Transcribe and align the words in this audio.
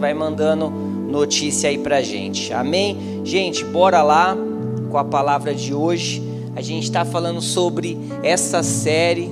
vai 0.00 0.14
mandando 0.14 0.70
notícia 0.70 1.68
aí 1.68 1.76
pra 1.76 2.00
gente. 2.00 2.52
Amém? 2.52 3.20
Gente, 3.24 3.64
bora 3.64 4.00
lá 4.00 4.36
com 4.88 4.96
a 4.96 5.02
palavra 5.02 5.52
de 5.52 5.74
hoje. 5.74 6.22
A 6.54 6.60
gente 6.60 6.84
está 6.84 7.04
falando 7.04 7.40
sobre 7.40 7.98
essa 8.22 8.62
série 8.62 9.28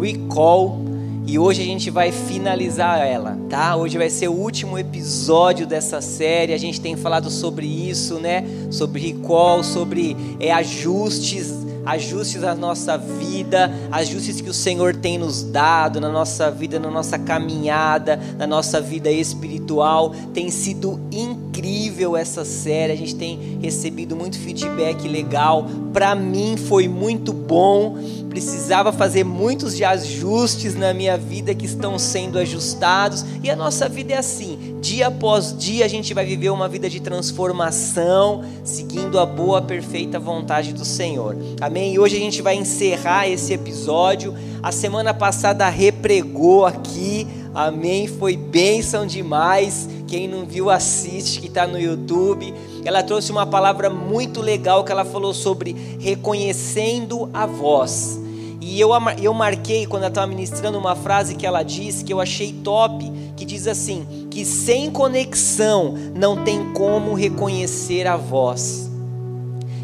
Recall 0.00 0.80
e 1.26 1.38
hoje 1.38 1.60
a 1.60 1.66
gente 1.66 1.90
vai 1.90 2.12
finalizar 2.12 3.06
ela, 3.06 3.38
tá? 3.50 3.76
Hoje 3.76 3.98
vai 3.98 4.08
ser 4.08 4.28
o 4.28 4.32
último 4.32 4.78
episódio 4.78 5.66
dessa 5.66 6.00
série. 6.00 6.54
A 6.54 6.58
gente 6.58 6.80
tem 6.80 6.96
falado 6.96 7.28
sobre 7.28 7.66
isso, 7.66 8.18
né? 8.18 8.42
Sobre 8.70 8.98
recall, 9.12 9.62
sobre 9.62 10.16
é, 10.40 10.50
ajustes 10.50 11.65
ajustes 11.86 12.42
na 12.42 12.54
nossa 12.54 12.98
vida, 12.98 13.72
ajustes 13.92 14.40
que 14.40 14.50
o 14.50 14.54
Senhor 14.54 14.94
tem 14.94 15.16
nos 15.16 15.44
dado 15.44 16.00
na 16.00 16.10
nossa 16.10 16.50
vida, 16.50 16.78
na 16.80 16.90
nossa 16.90 17.18
caminhada, 17.18 18.20
na 18.36 18.46
nossa 18.46 18.80
vida 18.80 19.10
espiritual. 19.10 20.12
Tem 20.34 20.50
sido 20.50 21.00
incrível 21.12 22.16
essa 22.16 22.44
série, 22.44 22.92
a 22.92 22.96
gente 22.96 23.14
tem 23.14 23.58
recebido 23.62 24.16
muito 24.16 24.38
feedback 24.38 25.08
legal. 25.08 25.66
Para 25.92 26.14
mim 26.14 26.56
foi 26.56 26.88
muito 26.88 27.32
bom. 27.32 27.96
Precisava 28.28 28.92
fazer 28.92 29.24
muitos 29.24 29.80
ajustes 29.80 30.74
na 30.74 30.92
minha 30.92 31.16
vida 31.16 31.54
que 31.54 31.64
estão 31.64 31.98
sendo 31.98 32.38
ajustados, 32.38 33.24
e 33.42 33.48
a 33.48 33.56
nossa 33.56 33.88
vida 33.88 34.12
é 34.12 34.18
assim 34.18 34.75
dia 34.86 35.08
após 35.08 35.52
dia 35.58 35.84
a 35.84 35.88
gente 35.88 36.14
vai 36.14 36.24
viver 36.24 36.50
uma 36.50 36.68
vida 36.68 36.88
de 36.88 37.00
transformação, 37.00 38.44
seguindo 38.62 39.18
a 39.18 39.26
boa, 39.26 39.60
perfeita 39.60 40.16
vontade 40.16 40.72
do 40.72 40.84
Senhor. 40.84 41.36
Amém? 41.60 41.94
E 41.94 41.98
hoje 41.98 42.16
a 42.16 42.20
gente 42.20 42.40
vai 42.40 42.54
encerrar 42.54 43.28
esse 43.28 43.52
episódio. 43.52 44.32
A 44.62 44.70
semana 44.70 45.12
passada 45.12 45.68
repregou 45.68 46.64
aqui. 46.64 47.26
Amém? 47.52 48.06
Foi 48.06 48.36
bênção 48.36 49.04
demais. 49.04 49.88
Quem 50.06 50.28
não 50.28 50.46
viu, 50.46 50.70
assiste, 50.70 51.40
que 51.40 51.48
está 51.48 51.66
no 51.66 51.80
YouTube. 51.80 52.54
Ela 52.84 53.02
trouxe 53.02 53.32
uma 53.32 53.44
palavra 53.44 53.90
muito 53.90 54.40
legal 54.40 54.84
que 54.84 54.92
ela 54.92 55.04
falou 55.04 55.34
sobre 55.34 55.74
reconhecendo 55.98 57.28
a 57.34 57.44
voz. 57.44 58.20
E 58.60 58.80
eu, 58.80 58.90
eu 59.22 59.34
marquei, 59.34 59.86
quando 59.86 60.02
ela 60.02 60.10
estava 60.10 60.26
ministrando, 60.26 60.78
uma 60.78 60.94
frase 60.94 61.34
que 61.34 61.46
ela 61.46 61.62
disse 61.62 62.04
que 62.04 62.12
eu 62.12 62.20
achei 62.20 62.52
top, 62.52 63.12
que 63.36 63.44
diz 63.44 63.66
assim: 63.66 64.15
que 64.36 64.44
sem 64.44 64.90
conexão 64.90 65.94
não 66.14 66.44
tem 66.44 66.74
como 66.74 67.14
reconhecer 67.14 68.06
a 68.06 68.18
voz. 68.18 68.86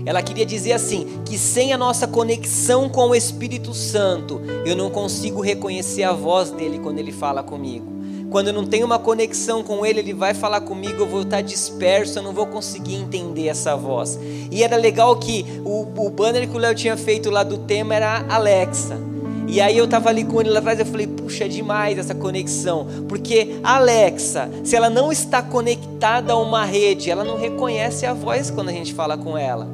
Ela 0.05 0.21
queria 0.21 0.45
dizer 0.45 0.75
assim: 0.75 1.23
que 1.25 1.39
sem 1.39 1.73
a 1.73 1.79
nossa 1.79 2.07
conexão 2.07 2.87
com 2.87 3.09
o 3.09 3.15
Espírito 3.15 3.73
Santo, 3.73 4.43
eu 4.67 4.77
não 4.77 4.91
consigo 4.91 5.41
reconhecer 5.41 6.03
a 6.03 6.13
voz 6.13 6.51
dele 6.51 6.79
quando 6.81 6.99
ele 6.99 7.13
fala 7.13 7.43
comigo. 7.43 7.91
Quando 8.31 8.49
eu 8.49 8.53
não 8.53 8.67
tenho 8.67 8.85
uma 8.85 8.99
conexão 8.99 9.63
com 9.63 9.87
ele, 9.87 10.01
ele 10.01 10.13
vai 10.13 10.35
falar 10.35 10.61
comigo, 10.61 11.01
eu 11.01 11.09
vou 11.09 11.23
estar 11.23 11.41
disperso, 11.41 12.19
eu 12.19 12.23
não 12.23 12.35
vou 12.35 12.47
conseguir 12.47 12.97
entender 12.97 13.49
essa 13.49 13.75
voz. 13.75 14.19
E 14.51 14.63
era 14.63 14.77
legal 14.77 15.17
que 15.17 15.47
o, 15.65 15.89
o 15.97 16.11
banner 16.11 16.47
que 16.47 16.55
o 16.55 16.61
Léo 16.61 16.75
tinha 16.75 16.97
feito 16.99 17.31
lá 17.31 17.43
do 17.43 17.57
tema 17.57 17.95
era 17.95 18.23
Alexa. 18.29 19.12
E 19.53 19.61
aí 19.61 19.77
eu 19.77 19.87
tava 19.87 20.09
ali 20.09 20.25
com 20.25 20.41
ele 20.41 20.49
lá 20.49 20.61
atrás, 20.61 20.81
eu 20.81 20.87
falei, 20.87 21.07
puxa, 21.07 21.45
é 21.45 21.49
demais 21.49 21.99
essa 21.99 22.15
conexão. 22.15 22.87
Porque 23.07 23.57
Alexa, 23.63 24.49
se 24.65 24.75
ela 24.75 24.89
não 24.89 25.13
está 25.13 25.43
conectada 25.43 26.33
a 26.33 26.39
uma 26.39 26.65
rede, 26.65 27.11
ela 27.11 27.23
não 27.23 27.37
reconhece 27.37 28.07
a 28.07 28.15
voz 28.15 28.51
quando 28.51 28.71
a 28.71 28.73
gente 28.73 28.95
fala 28.95 29.15
com 29.15 29.37
ela. 29.37 29.69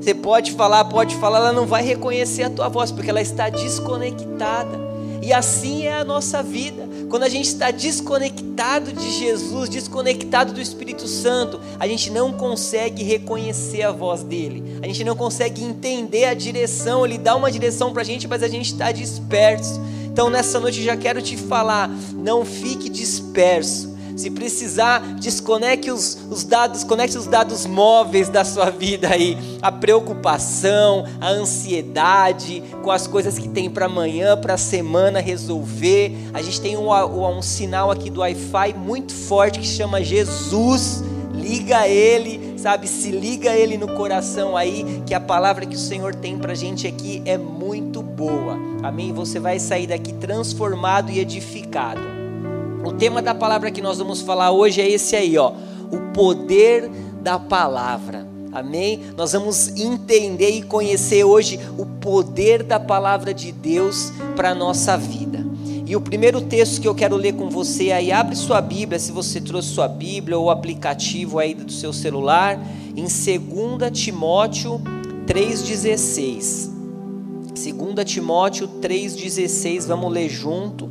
Você 0.00 0.12
pode 0.12 0.50
falar, 0.50 0.84
pode 0.86 1.14
falar, 1.14 1.38
ela 1.38 1.52
não 1.52 1.66
vai 1.66 1.84
reconhecer 1.84 2.42
a 2.42 2.50
tua 2.50 2.68
voz, 2.68 2.90
porque 2.90 3.08
ela 3.08 3.20
está 3.20 3.48
desconectada. 3.48 4.89
E 5.22 5.32
assim 5.32 5.86
é 5.86 5.94
a 5.94 6.04
nossa 6.04 6.42
vida. 6.42 6.88
Quando 7.08 7.24
a 7.24 7.28
gente 7.28 7.46
está 7.46 7.70
desconectado 7.70 8.92
de 8.92 9.10
Jesus, 9.10 9.68
desconectado 9.68 10.52
do 10.52 10.60
Espírito 10.60 11.06
Santo, 11.06 11.60
a 11.78 11.86
gente 11.86 12.10
não 12.10 12.32
consegue 12.32 13.02
reconhecer 13.02 13.82
a 13.82 13.92
voz 13.92 14.22
dele. 14.22 14.78
A 14.82 14.86
gente 14.86 15.04
não 15.04 15.14
consegue 15.14 15.62
entender 15.62 16.24
a 16.24 16.34
direção. 16.34 17.04
Ele 17.04 17.18
dá 17.18 17.36
uma 17.36 17.50
direção 17.50 17.92
para 17.92 18.02
a 18.02 18.04
gente, 18.04 18.26
mas 18.26 18.42
a 18.42 18.48
gente 18.48 18.72
está 18.72 18.92
disperso. 18.92 19.80
Então 20.06 20.30
nessa 20.30 20.58
noite 20.58 20.82
já 20.82 20.96
quero 20.96 21.20
te 21.20 21.36
falar: 21.36 21.90
não 22.14 22.44
fique 22.44 22.88
disperso. 22.88 23.89
Se 24.20 24.30
precisar, 24.30 25.14
desconecte 25.14 25.90
os, 25.90 26.18
os 26.30 26.44
dados, 26.44 26.84
conecte 26.84 27.16
os 27.16 27.26
dados 27.26 27.64
móveis 27.64 28.28
da 28.28 28.44
sua 28.44 28.68
vida 28.68 29.08
aí. 29.08 29.34
A 29.62 29.72
preocupação, 29.72 31.06
a 31.18 31.30
ansiedade 31.30 32.62
com 32.82 32.90
as 32.90 33.06
coisas 33.06 33.38
que 33.38 33.48
tem 33.48 33.70
para 33.70 33.86
amanhã, 33.86 34.36
para 34.36 34.54
a 34.54 34.58
semana 34.58 35.20
resolver. 35.20 36.14
A 36.34 36.42
gente 36.42 36.60
tem 36.60 36.76
um, 36.76 36.92
um, 36.92 37.40
sinal 37.40 37.90
aqui 37.90 38.10
do 38.10 38.20
Wi-Fi 38.20 38.74
muito 38.74 39.14
forte 39.14 39.58
que 39.58 39.66
chama 39.66 40.04
Jesus. 40.04 41.02
Liga 41.32 41.88
ele, 41.88 42.58
sabe? 42.58 42.86
Se 42.86 43.10
liga 43.10 43.56
ele 43.56 43.78
no 43.78 43.88
coração 43.94 44.54
aí, 44.54 45.02
que 45.06 45.14
a 45.14 45.20
palavra 45.20 45.64
que 45.64 45.76
o 45.76 45.78
Senhor 45.78 46.14
tem 46.14 46.36
para 46.36 46.52
gente 46.52 46.86
aqui 46.86 47.22
é 47.24 47.38
muito 47.38 48.02
boa. 48.02 48.58
Amém? 48.82 49.14
Você 49.14 49.40
vai 49.40 49.58
sair 49.58 49.86
daqui 49.86 50.12
transformado 50.12 51.10
e 51.10 51.20
edificado. 51.20 52.19
O 52.84 52.92
tema 52.92 53.20
da 53.20 53.34
palavra 53.34 53.70
que 53.70 53.82
nós 53.82 53.98
vamos 53.98 54.22
falar 54.22 54.50
hoje 54.50 54.80
é 54.80 54.88
esse 54.88 55.14
aí, 55.14 55.36
ó, 55.36 55.52
o 55.90 56.12
poder 56.14 56.88
da 57.20 57.38
palavra. 57.38 58.26
Amém? 58.52 59.00
Nós 59.16 59.32
vamos 59.32 59.68
entender 59.76 60.50
e 60.50 60.62
conhecer 60.62 61.22
hoje 61.22 61.60
o 61.78 61.86
poder 61.86 62.62
da 62.62 62.80
palavra 62.80 63.32
de 63.32 63.52
Deus 63.52 64.12
para 64.34 64.50
a 64.50 64.54
nossa 64.54 64.96
vida. 64.96 65.46
E 65.86 65.94
o 65.94 66.00
primeiro 66.00 66.40
texto 66.40 66.80
que 66.80 66.88
eu 66.88 66.94
quero 66.94 67.16
ler 67.16 67.34
com 67.34 67.50
você 67.50 67.92
aí, 67.92 68.10
abre 68.10 68.34
sua 68.34 68.60
Bíblia, 68.60 68.98
se 68.98 69.12
você 69.12 69.40
trouxe 69.40 69.68
sua 69.68 69.88
Bíblia 69.88 70.38
ou 70.38 70.46
o 70.46 70.50
aplicativo 70.50 71.38
aí 71.38 71.54
do 71.54 71.70
seu 71.70 71.92
celular, 71.92 72.58
em 72.96 73.02
2 73.02 73.90
Timóteo 73.92 74.80
3,16. 75.26 76.70
2 77.54 78.10
Timóteo 78.10 78.68
3,16, 78.80 79.86
vamos 79.86 80.12
ler 80.12 80.28
junto. 80.28 80.88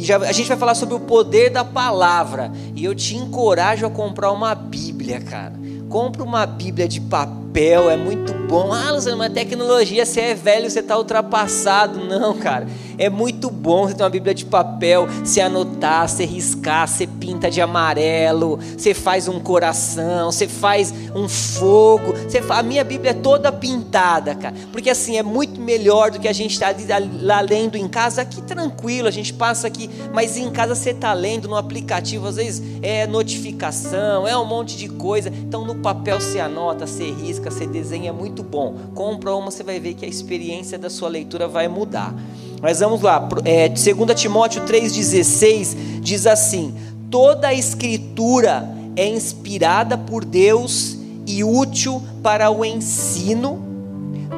E 0.00 0.04
já, 0.04 0.16
a 0.16 0.32
gente 0.32 0.48
vai 0.48 0.56
falar 0.56 0.74
sobre 0.74 0.94
o 0.94 1.00
poder 1.00 1.50
da 1.50 1.62
palavra. 1.62 2.50
E 2.74 2.82
eu 2.86 2.94
te 2.94 3.16
encorajo 3.16 3.84
a 3.84 3.90
comprar 3.90 4.32
uma 4.32 4.54
Bíblia, 4.54 5.20
cara. 5.20 5.52
Compre 5.90 6.22
uma 6.22 6.46
Bíblia 6.46 6.88
de 6.88 7.02
papel, 7.02 7.90
é 7.90 7.96
muito 7.98 8.32
bom. 8.32 8.72
Ah, 8.72 8.92
Luciano, 8.92 9.18
mas 9.18 9.32
tecnologia, 9.32 10.06
você 10.06 10.20
é 10.20 10.34
velho, 10.34 10.70
você 10.70 10.80
está 10.80 10.96
ultrapassado. 10.96 11.98
Não, 12.02 12.32
cara. 12.32 12.66
É 12.96 13.08
muito 13.08 13.50
bom 13.50 13.88
você 13.88 13.94
ter 13.94 14.02
uma 14.02 14.10
Bíblia 14.10 14.34
de 14.34 14.44
papel, 14.44 15.08
você 15.24 15.40
anotar, 15.40 16.06
você 16.06 16.24
riscar, 16.24 16.86
você 16.86 17.06
pinta 17.06 17.50
de 17.50 17.60
amarelo, 17.60 18.58
você 18.76 18.92
faz 18.94 19.26
um 19.26 19.40
coração, 19.40 20.30
você 20.30 20.46
faz 20.46 20.92
um 21.14 21.28
fogo. 21.28 22.12
Você. 22.28 22.42
A 22.48 22.62
minha 22.62 22.84
Bíblia 22.84 23.12
é 23.12 23.14
toda 23.14 23.50
pintada, 23.50 24.34
cara. 24.34 24.54
Porque 24.70 24.90
assim, 24.90 25.16
é 25.16 25.22
muito 25.22 25.49
melhor 25.60 26.10
do 26.10 26.18
que 26.18 26.26
a 26.26 26.32
gente 26.32 26.52
estar 26.52 26.74
tá 26.74 26.98
lá 27.20 27.40
lendo 27.40 27.76
em 27.76 27.86
casa. 27.86 28.22
Aqui 28.22 28.42
tranquilo, 28.42 29.06
a 29.06 29.10
gente 29.10 29.32
passa 29.32 29.66
aqui, 29.66 29.88
mas 30.12 30.36
em 30.36 30.50
casa 30.50 30.74
você 30.74 30.90
está 30.90 31.12
lendo 31.12 31.48
no 31.48 31.56
aplicativo, 31.56 32.26
às 32.26 32.36
vezes 32.36 32.62
é 32.82 33.06
notificação, 33.06 34.26
é 34.26 34.36
um 34.36 34.44
monte 34.44 34.76
de 34.76 34.88
coisa. 34.88 35.28
Então 35.28 35.64
no 35.64 35.76
papel 35.76 36.20
você 36.20 36.40
anota, 36.40 36.86
você 36.86 37.10
risca, 37.10 37.50
você 37.50 37.66
desenha, 37.66 38.10
é 38.10 38.12
muito 38.12 38.42
bom. 38.42 38.74
Compra 38.94 39.34
uma, 39.34 39.50
você 39.50 39.62
vai 39.62 39.78
ver 39.78 39.94
que 39.94 40.04
a 40.04 40.08
experiência 40.08 40.78
da 40.78 40.90
sua 40.90 41.08
leitura 41.08 41.46
vai 41.46 41.68
mudar. 41.68 42.14
Mas 42.60 42.80
vamos 42.80 43.00
lá, 43.00 43.26
é, 43.44 43.68
2 43.68 44.20
Timóteo 44.20 44.62
3,16 44.62 46.00
diz 46.00 46.26
assim: 46.26 46.74
toda 47.10 47.48
a 47.48 47.54
escritura 47.54 48.68
é 48.96 49.06
inspirada 49.06 49.96
por 49.96 50.24
Deus 50.24 50.98
e 51.26 51.44
útil 51.44 52.02
para 52.22 52.50
o 52.50 52.64
ensino, 52.64 53.69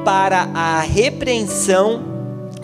para 0.04 0.48
a 0.54 0.80
repreensão, 0.80 2.02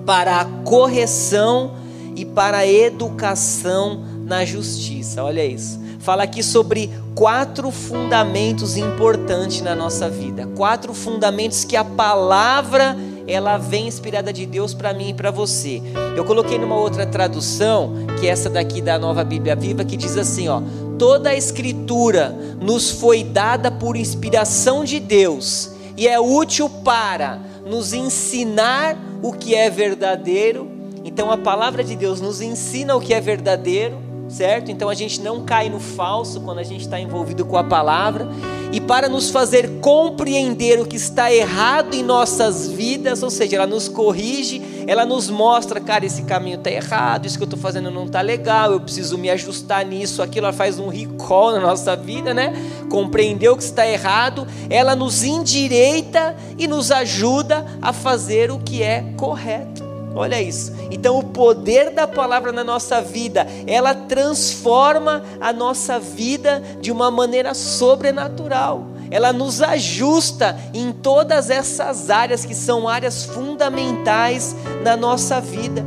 para 0.05 0.41
a 0.41 0.45
correção 0.65 1.73
e 2.17 2.25
para 2.25 2.59
a 2.59 2.67
educação 2.67 4.03
na 4.25 4.45
justiça. 4.45 5.23
Olha 5.23 5.45
isso. 5.45 5.79
Fala 6.01 6.23
aqui 6.23 6.43
sobre 6.43 6.91
quatro 7.15 7.71
fundamentos 7.71 8.77
importantes 8.77 9.61
na 9.61 9.75
nossa 9.75 10.09
vida. 10.09 10.49
Quatro 10.57 10.95
fundamentos 10.95 11.65
que 11.65 11.77
a 11.77 11.85
palavra 11.85 12.97
ela 13.27 13.59
vem 13.59 13.87
inspirada 13.87 14.33
de 14.33 14.47
Deus 14.47 14.73
para 14.73 14.95
mim 14.95 15.11
e 15.11 15.15
para 15.15 15.31
você. 15.31 15.83
Eu 16.17 16.25
coloquei 16.25 16.59
numa 16.59 16.77
outra 16.77 17.05
tradução, 17.05 17.93
que 18.19 18.27
é 18.27 18.31
essa 18.31 18.49
daqui 18.49 18.81
da 18.81 18.99
Nova 18.99 19.23
Bíblia 19.23 19.55
Viva, 19.55 19.85
que 19.85 19.97
diz 19.97 20.17
assim, 20.17 20.49
ó: 20.49 20.63
Toda 20.99 21.31
a 21.31 21.37
escritura 21.37 22.35
nos 22.61 22.91
foi 22.91 23.23
dada 23.23 23.71
por 23.71 23.97
inspiração 23.97 24.83
de 24.83 24.99
Deus 24.99 25.78
e 25.99 26.07
é 26.07 26.21
útil 26.21 26.71
para 26.71 27.41
nos 27.67 27.93
ensinar 27.93 28.97
o 29.21 29.33
que 29.33 29.57
é 29.57 29.69
verdadeiro. 29.69 30.71
Então 31.05 31.29
a 31.29 31.37
palavra 31.37 31.83
de 31.83 31.97
Deus 31.97 32.21
nos 32.21 32.41
ensina 32.41 32.95
o 32.95 33.01
que 33.01 33.13
é 33.13 33.21
verdadeiro, 33.21 33.99
certo? 34.29 34.71
Então 34.71 34.89
a 34.89 34.95
gente 34.95 35.21
não 35.21 35.43
cai 35.45 35.69
no 35.69 35.81
falso 35.81 36.41
quando 36.41 36.59
a 36.59 36.63
gente 36.63 36.83
está 36.83 37.01
envolvido 37.01 37.45
com 37.45 37.57
a 37.57 37.65
palavra. 37.65 38.29
E 38.71 38.81
para 38.81 39.09
nos 39.09 39.31
fazer 39.31 39.81
compreender 39.81 40.79
o 40.79 40.85
que 40.85 40.97
está 40.97 41.33
errado 41.33 41.95
em 41.95 42.03
nossas 42.03 42.69
vidas, 42.69 43.23
ou 43.23 43.31
seja, 43.31 43.57
ela 43.57 43.67
nos 43.67 43.89
corrige, 43.89 44.85
ela 44.87 45.07
nos 45.07 45.31
mostra, 45.31 45.81
cara, 45.81 46.05
esse 46.05 46.23
caminho 46.23 46.59
está 46.59 46.71
errado, 46.71 47.25
isso 47.25 47.39
que 47.39 47.45
eu 47.45 47.47
estou 47.47 47.59
fazendo 47.59 47.91
não 47.91 48.05
está 48.05 48.21
legal, 48.21 48.73
eu 48.73 48.81
preciso 48.81 49.17
me 49.17 49.31
ajustar 49.31 49.87
nisso, 49.87 50.23
aquilo, 50.23 50.47
ela 50.47 50.53
faz 50.53 50.79
um 50.79 50.89
recall 50.89 51.53
na 51.53 51.61
nossa 51.61 51.97
vida, 51.97 52.35
né? 52.35 52.53
Compreender 52.91 53.49
o 53.49 53.57
que 53.57 53.63
está 53.63 53.87
errado, 53.87 54.47
ela 54.69 54.95
nos 54.95 55.25
endireita 55.25 56.37
e 56.59 56.69
nos 56.69 56.91
ajuda 56.91 57.65
a 57.81 57.93
fazer 57.93 58.51
o 58.51 58.59
que 58.59 58.83
é 58.83 59.03
correto. 59.17 59.88
Olha 60.19 60.43
isso. 60.43 60.73
Então, 60.91 61.17
o 61.17 61.23
poder 61.23 61.91
da 61.91 62.05
palavra 62.05 62.51
na 62.51 62.65
nossa 62.65 63.01
vida, 63.01 63.47
ela 63.69 63.95
transforma 63.95 65.23
a 65.41 65.53
nossa 65.53 66.01
vida 66.01 66.61
de 66.81 66.91
uma 66.91 67.09
maneira 67.09 67.55
sobrenatural. 67.55 68.85
Ela 69.13 69.33
nos 69.33 69.63
ajusta 69.63 70.59
em 70.75 70.91
todas 70.91 71.51
essas 71.51 72.11
áreas 72.11 72.45
que 72.45 72.53
são 72.53 72.89
áreas 72.89 73.27
fundamentais 73.27 74.57
na 74.83 74.97
nossa 74.97 75.41
vida. 75.41 75.87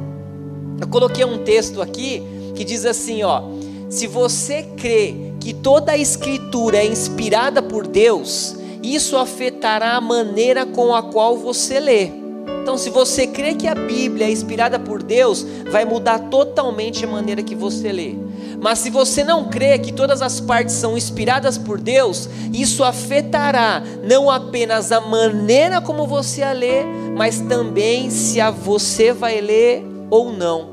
Eu 0.80 0.88
coloquei 0.88 1.25
um 1.25 1.44
texto 1.44 1.81
aqui 1.81 2.24
que 2.56 2.63
diz 2.63 2.86
assim, 2.86 3.24
ó: 3.24 3.44
Se 3.89 4.07
você 4.07 4.63
crê 4.77 5.34
que 5.42 5.54
toda 5.54 5.92
a 5.92 5.98
escritura 5.98 6.77
é 6.77 6.86
inspirada 6.86 7.62
por 7.62 7.86
Deus, 7.86 8.56
isso 8.81 9.18
afetará 9.18 9.98
a 9.98 10.01
maneira 10.01 10.66
com 10.66 10.95
a 10.95 11.04
qual 11.04 11.36
você 11.36 11.81
lê. 11.81 12.21
Então, 12.62 12.78
se 12.78 12.92
você 12.92 13.25
crê 13.25 13.56
que 13.56 13.68
a 13.68 13.74
Bíblia 13.74 14.28
é 14.28 14.31
inspirada 14.31 14.78
por 14.78 15.02
Deus, 15.02 15.46
vai 15.72 15.84
mudar 15.84 16.19
totalmente 16.19 17.04
a 17.04 17.08
maneira 17.08 17.42
que 17.42 17.56
você 17.56 17.92
lê. 17.92 18.16
Mas 18.62 18.78
se 18.78 18.92
você 18.92 19.24
não 19.24 19.50
crê 19.50 19.80
que 19.80 19.92
todas 19.92 20.22
as 20.22 20.40
partes 20.40 20.75
são 20.75 20.96
inspiradas 20.96 21.58
por 21.58 21.81
Deus, 21.81 22.30
isso 22.54 22.84
afetará 22.84 23.81
não 24.04 24.30
apenas 24.30 24.92
a 24.92 25.02
maneira 25.02 25.81
como 25.81 26.06
você 26.06 26.44
a 26.44 26.52
lê, 26.52 26.84
mas 27.18 27.40
também 27.42 28.12
se 28.12 28.40
a 28.40 28.52
você 28.52 29.12
vai 29.12 29.42
ler 29.42 29.84
ou 30.12 30.31
não. 30.31 30.69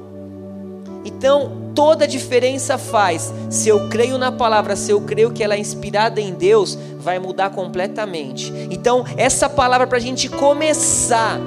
Então, 1.06 1.72
toda 1.74 2.04
a 2.04 2.08
diferença 2.08 2.76
faz. 2.76 3.32
Se 3.48 3.70
eu 3.70 3.88
creio 3.88 4.18
na 4.18 4.30
palavra, 4.30 4.76
se 4.76 4.90
eu 4.90 5.00
creio 5.00 5.30
que 5.30 5.42
ela 5.42 5.54
é 5.54 5.58
inspirada 5.58 6.20
em 6.20 6.34
Deus, 6.34 6.76
vai 6.98 7.18
mudar 7.18 7.48
completamente. 7.50 8.52
Então, 8.70 9.06
essa 9.16 9.48
palavra 9.48 9.86
para 9.86 9.96
a 9.96 10.00
gente 10.00 10.28
começar 10.28 11.40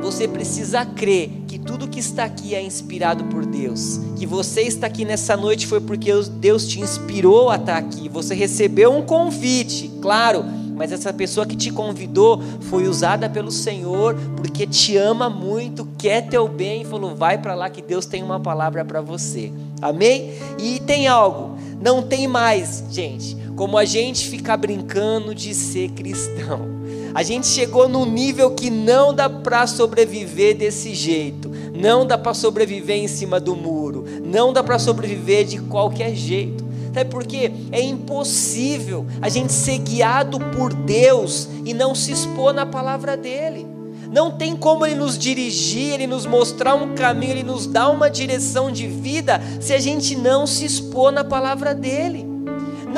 você 0.00 0.26
precisa 0.26 0.84
crer 0.84 1.30
que 1.46 1.58
tudo 1.58 1.88
que 1.88 2.00
está 2.00 2.24
aqui 2.24 2.54
é 2.54 2.62
inspirado 2.62 3.24
por 3.24 3.44
Deus. 3.44 4.00
Que 4.16 4.26
você 4.26 4.62
está 4.62 4.86
aqui 4.86 5.04
nessa 5.04 5.36
noite 5.36 5.66
foi 5.66 5.80
porque 5.80 6.10
Deus 6.34 6.66
te 6.66 6.80
inspirou 6.80 7.50
a 7.50 7.56
estar 7.56 7.76
aqui. 7.76 8.08
Você 8.08 8.34
recebeu 8.34 8.92
um 8.92 9.02
convite, 9.02 9.90
claro, 10.00 10.44
mas 10.78 10.92
essa 10.92 11.12
pessoa 11.12 11.44
que 11.44 11.56
te 11.56 11.72
convidou 11.72 12.40
foi 12.62 12.86
usada 12.86 13.28
pelo 13.28 13.50
Senhor 13.50 14.14
porque 14.36 14.64
te 14.64 14.96
ama 14.96 15.28
muito, 15.28 15.86
quer 15.98 16.28
teu 16.28 16.46
bem 16.46 16.82
e 16.82 16.84
falou: 16.84 17.16
vai 17.16 17.36
para 17.36 17.54
lá 17.54 17.68
que 17.68 17.82
Deus 17.82 18.06
tem 18.06 18.22
uma 18.22 18.38
palavra 18.38 18.84
para 18.84 19.00
você. 19.00 19.52
Amém? 19.82 20.34
E 20.58 20.78
tem 20.80 21.08
algo, 21.08 21.56
não 21.80 22.02
tem 22.02 22.28
mais, 22.28 22.84
gente, 22.90 23.36
como 23.56 23.76
a 23.76 23.84
gente 23.84 24.28
ficar 24.28 24.56
brincando 24.56 25.34
de 25.34 25.52
ser 25.52 25.90
cristão. 25.90 26.77
A 27.14 27.22
gente 27.22 27.46
chegou 27.46 27.88
num 27.88 28.04
nível 28.04 28.50
que 28.50 28.70
não 28.70 29.14
dá 29.14 29.28
para 29.28 29.66
sobreviver 29.66 30.56
desse 30.56 30.94
jeito. 30.94 31.50
Não 31.74 32.06
dá 32.06 32.18
para 32.18 32.34
sobreviver 32.34 32.96
em 32.96 33.08
cima 33.08 33.40
do 33.40 33.56
muro. 33.56 34.04
Não 34.24 34.52
dá 34.52 34.62
para 34.62 34.78
sobreviver 34.78 35.44
de 35.44 35.60
qualquer 35.60 36.14
jeito. 36.14 36.66
Sabe 36.92 37.10
por 37.10 37.24
quê? 37.24 37.52
É 37.70 37.80
impossível 37.80 39.06
a 39.20 39.28
gente 39.28 39.52
ser 39.52 39.78
guiado 39.78 40.38
por 40.56 40.72
Deus 40.72 41.48
e 41.64 41.72
não 41.72 41.94
se 41.94 42.12
expor 42.12 42.52
na 42.52 42.66
palavra 42.66 43.16
dEle. 43.16 43.66
Não 44.10 44.30
tem 44.30 44.56
como 44.56 44.86
Ele 44.86 44.94
nos 44.94 45.18
dirigir, 45.18 45.94
Ele 45.94 46.06
nos 46.06 46.24
mostrar 46.24 46.74
um 46.74 46.94
caminho, 46.94 47.32
Ele 47.32 47.42
nos 47.42 47.66
dar 47.66 47.90
uma 47.90 48.08
direção 48.08 48.72
de 48.72 48.86
vida 48.86 49.40
se 49.60 49.72
a 49.72 49.78
gente 49.78 50.16
não 50.16 50.46
se 50.46 50.64
expor 50.64 51.12
na 51.12 51.22
palavra 51.22 51.74
dEle. 51.74 52.27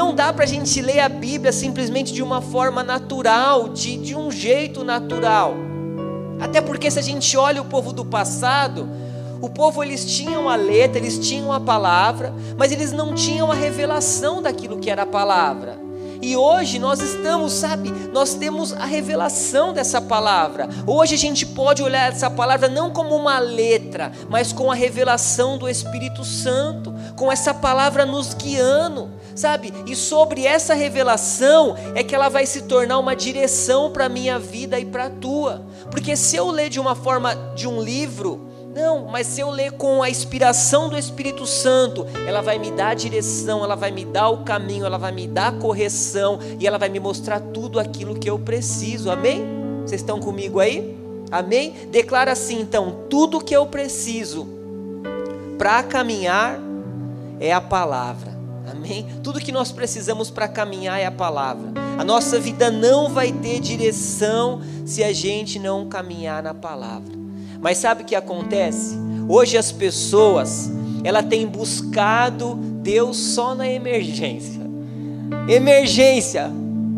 Não 0.00 0.14
dá 0.14 0.32
para 0.32 0.44
a 0.44 0.48
gente 0.48 0.80
ler 0.80 1.00
a 1.00 1.10
Bíblia 1.10 1.52
simplesmente 1.52 2.10
de 2.10 2.22
uma 2.22 2.40
forma 2.40 2.82
natural, 2.82 3.68
de, 3.68 3.98
de 3.98 4.16
um 4.16 4.30
jeito 4.30 4.82
natural. 4.82 5.54
Até 6.40 6.62
porque 6.62 6.90
se 6.90 6.98
a 6.98 7.02
gente 7.02 7.36
olha 7.36 7.60
o 7.60 7.66
povo 7.66 7.92
do 7.92 8.02
passado, 8.02 8.88
o 9.42 9.50
povo 9.50 9.84
eles 9.84 10.06
tinham 10.06 10.48
a 10.48 10.56
letra, 10.56 10.96
eles 10.96 11.18
tinham 11.18 11.52
a 11.52 11.60
palavra, 11.60 12.32
mas 12.56 12.72
eles 12.72 12.92
não 12.92 13.14
tinham 13.14 13.52
a 13.52 13.54
revelação 13.54 14.40
daquilo 14.40 14.78
que 14.78 14.88
era 14.88 15.02
a 15.02 15.06
palavra. 15.06 15.78
E 16.22 16.34
hoje 16.34 16.78
nós 16.78 17.00
estamos, 17.00 17.52
sabe, 17.52 17.90
nós 18.10 18.32
temos 18.32 18.72
a 18.72 18.86
revelação 18.86 19.74
dessa 19.74 20.00
palavra. 20.00 20.66
Hoje 20.86 21.14
a 21.14 21.18
gente 21.18 21.44
pode 21.44 21.82
olhar 21.82 22.10
essa 22.10 22.30
palavra 22.30 22.68
não 22.68 22.90
como 22.90 23.14
uma 23.14 23.38
letra, 23.38 24.12
mas 24.30 24.50
com 24.50 24.70
a 24.70 24.74
revelação 24.74 25.58
do 25.58 25.68
Espírito 25.68 26.24
Santo, 26.24 26.94
com 27.16 27.30
essa 27.30 27.52
palavra 27.52 28.06
nos 28.06 28.32
guiando, 28.32 29.19
sabe? 29.40 29.72
E 29.86 29.96
sobre 29.96 30.46
essa 30.46 30.74
revelação 30.74 31.76
é 31.94 32.04
que 32.04 32.14
ela 32.14 32.28
vai 32.28 32.44
se 32.44 32.62
tornar 32.62 32.98
uma 32.98 33.16
direção 33.16 33.90
para 33.90 34.06
a 34.06 34.08
minha 34.08 34.38
vida 34.38 34.78
e 34.78 34.84
para 34.84 35.06
a 35.06 35.10
tua. 35.10 35.62
Porque 35.90 36.14
se 36.16 36.36
eu 36.36 36.50
ler 36.50 36.68
de 36.68 36.78
uma 36.78 36.94
forma 36.94 37.34
de 37.54 37.66
um 37.66 37.80
livro, 37.82 38.48
não, 38.74 39.06
mas 39.06 39.26
se 39.26 39.40
eu 39.40 39.50
ler 39.50 39.72
com 39.72 40.02
a 40.02 40.10
inspiração 40.10 40.88
do 40.88 40.96
Espírito 40.96 41.44
Santo, 41.46 42.06
ela 42.26 42.40
vai 42.40 42.58
me 42.58 42.70
dar 42.70 42.90
a 42.90 42.94
direção, 42.94 43.64
ela 43.64 43.74
vai 43.74 43.90
me 43.90 44.04
dar 44.04 44.28
o 44.28 44.44
caminho, 44.44 44.84
ela 44.84 44.98
vai 44.98 45.10
me 45.10 45.26
dar 45.26 45.48
a 45.48 45.52
correção 45.52 46.38
e 46.58 46.66
ela 46.66 46.78
vai 46.78 46.88
me 46.88 47.00
mostrar 47.00 47.40
tudo 47.40 47.80
aquilo 47.80 48.14
que 48.14 48.30
eu 48.30 48.38
preciso. 48.38 49.10
Amém? 49.10 49.42
Vocês 49.84 50.02
estão 50.02 50.20
comigo 50.20 50.60
aí? 50.60 50.96
Amém? 51.32 51.88
Declara 51.90 52.32
assim 52.32 52.60
então: 52.60 53.06
tudo 53.08 53.42
que 53.42 53.56
eu 53.56 53.66
preciso 53.66 54.46
para 55.58 55.82
caminhar 55.82 56.60
é 57.40 57.52
a 57.52 57.60
palavra. 57.60 58.39
Amém? 58.68 59.06
Tudo 59.22 59.40
que 59.40 59.52
nós 59.52 59.70
precisamos 59.70 60.30
para 60.30 60.48
caminhar 60.48 60.98
é 60.98 61.06
a 61.06 61.10
palavra. 61.10 61.72
A 61.98 62.04
nossa 62.04 62.38
vida 62.38 62.70
não 62.70 63.08
vai 63.08 63.32
ter 63.32 63.60
direção 63.60 64.60
se 64.86 65.04
a 65.04 65.12
gente 65.12 65.58
não 65.58 65.88
caminhar 65.88 66.42
na 66.42 66.54
palavra. 66.54 67.12
Mas 67.60 67.78
sabe 67.78 68.02
o 68.02 68.06
que 68.06 68.14
acontece? 68.14 68.96
Hoje 69.28 69.56
as 69.56 69.70
pessoas, 69.70 70.70
ela 71.04 71.22
tem 71.22 71.46
buscado 71.46 72.54
Deus 72.82 73.16
só 73.16 73.54
na 73.54 73.68
emergência. 73.68 74.60
Emergência 75.48 76.50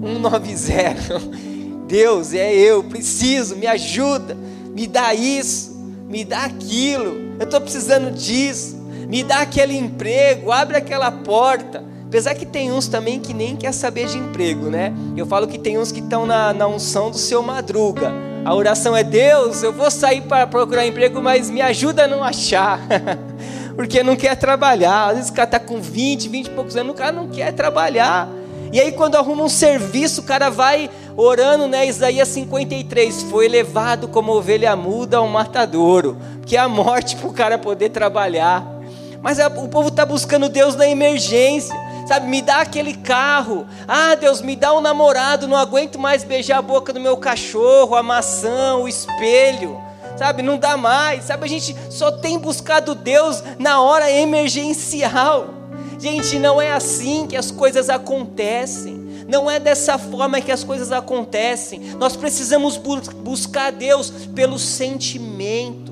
190. 0.03 1.43
Deus, 1.87 2.33
é 2.33 2.55
eu, 2.55 2.83
preciso, 2.85 3.57
me 3.57 3.67
ajuda, 3.67 4.37
me 4.75 4.87
dá 4.87 5.13
isso, 5.13 5.77
me 6.09 6.25
dá 6.25 6.45
aquilo. 6.45 7.35
Eu 7.39 7.45
estou 7.45 7.61
precisando 7.61 8.11
disso. 8.11 8.82
Me 9.13 9.23
dá 9.23 9.43
aquele 9.43 9.77
emprego, 9.77 10.51
abre 10.51 10.79
aquela 10.79 11.11
porta. 11.11 11.85
Apesar 12.07 12.35
que 12.35 12.47
tem 12.47 12.73
uns 12.73 12.89
também 12.89 13.21
que 13.21 13.35
nem 13.35 13.55
quer 13.55 13.71
saber 13.73 14.07
de 14.07 14.17
emprego, 14.17 14.71
né? 14.71 14.91
Eu 15.15 15.27
falo 15.27 15.47
que 15.47 15.59
tem 15.59 15.77
uns 15.77 15.93
que 15.93 16.01
estão 16.01 16.25
na, 16.25 16.55
na 16.55 16.67
unção 16.67 17.11
do 17.11 17.19
seu 17.19 17.43
madruga. 17.43 18.11
A 18.43 18.55
oração 18.55 18.97
é: 18.97 19.05
Deus, 19.05 19.63
eu 19.63 19.71
vou 19.71 19.91
sair 19.91 20.23
para 20.23 20.47
procurar 20.47 20.87
emprego, 20.87 21.21
mas 21.21 21.51
me 21.51 21.61
ajuda 21.61 22.05
a 22.05 22.09
não 22.09 22.25
achar. 22.25 22.81
Porque 23.77 24.03
não 24.03 24.17
quer 24.17 24.35
trabalhar. 24.35 25.09
Às 25.09 25.17
vezes 25.17 25.31
o 25.31 25.35
cara 25.35 25.47
está 25.47 25.61
com 25.61 25.79
20, 25.79 26.31
20 26.31 26.47
e 26.47 26.51
poucos 26.51 26.75
anos, 26.75 26.93
o 26.93 26.97
cara 26.97 27.13
não 27.13 27.29
quer 27.29 27.53
trabalhar. 27.53 28.31
E 28.73 28.81
aí, 28.81 28.93
quando 28.93 29.17
arruma 29.17 29.45
um 29.45 29.49
serviço, 29.51 30.23
o 30.23 30.25
cara 30.25 30.49
vai 30.49 30.89
orando, 31.15 31.69
né? 31.69 31.87
Isaías 31.87 32.29
53, 32.29 33.25
foi 33.25 33.47
levado 33.47 34.09
como 34.09 34.33
ovelha 34.33 34.75
muda 34.75 35.19
ao 35.19 35.29
matadouro, 35.29 36.17
que 36.47 36.57
é 36.57 36.61
a 36.61 36.67
morte 36.67 37.15
para 37.17 37.29
o 37.29 37.33
cara 37.35 37.59
poder 37.59 37.91
trabalhar. 37.91 38.81
Mas 39.23 39.39
o 39.39 39.69
povo 39.69 39.89
está 39.89 40.05
buscando 40.05 40.49
Deus 40.49 40.75
na 40.75 40.87
emergência 40.87 41.75
sabe, 42.13 42.27
me 42.27 42.43
dá 42.43 42.61
aquele 42.61 42.95
carro. 42.95 43.67
Ah, 43.89 44.15
Deus, 44.15 44.43
me 44.43 44.55
dá 44.55 44.73
um 44.75 44.81
namorado, 44.81 45.49
não 45.49 45.57
aguento 45.57 45.99
mais 45.99 46.25
beijar 46.25 46.59
a 46.59 46.63
boca 46.63 46.93
do 46.93 47.01
meu 47.01 47.17
cachorro, 47.17 47.97
a 47.97 48.03
maçã, 48.03 48.77
o 48.77 48.87
espelho. 48.87 49.81
Sabe, 50.17 50.43
não 50.43 50.59
dá 50.59 50.77
mais. 50.77 51.25
Sabe, 51.25 51.47
a 51.47 51.49
gente 51.49 51.75
só 51.91 52.13
tem 52.13 52.39
buscado 52.39 52.95
Deus 52.95 53.43
na 53.59 53.81
hora 53.81 54.11
emergencial. 54.11 55.55
Gente, 55.99 56.39
não 56.39 56.61
é 56.61 56.73
assim 56.73 57.27
que 57.27 57.37
as 57.37 57.51
coisas 57.51 57.89
acontecem. 57.89 59.01
Não 59.27 59.51
é 59.51 59.59
dessa 59.59 59.97
forma 59.97 60.41
que 60.41 60.53
as 60.53 60.63
coisas 60.63 60.93
acontecem. 60.93 61.81
Nós 61.97 62.15
precisamos 62.15 62.77
buscar 62.77 63.73
Deus 63.73 64.11
pelo 64.35 64.59
sentimento, 64.59 65.92